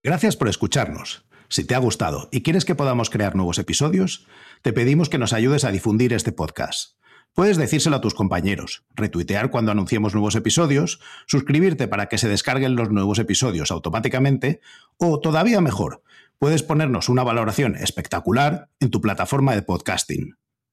[0.01, 1.25] Gracias por escucharnos.
[1.49, 4.25] Si te ha gustado y quieres que podamos crear nuevos episodios,
[4.61, 6.95] te pedimos que nos ayudes a difundir este podcast.
[7.33, 12.75] Puedes decírselo a tus compañeros, retuitear cuando anunciemos nuevos episodios, suscribirte para que se descarguen
[12.75, 14.61] los nuevos episodios automáticamente
[14.97, 16.03] o, todavía mejor,
[16.39, 20.35] puedes ponernos una valoración espectacular en tu plataforma de podcasting.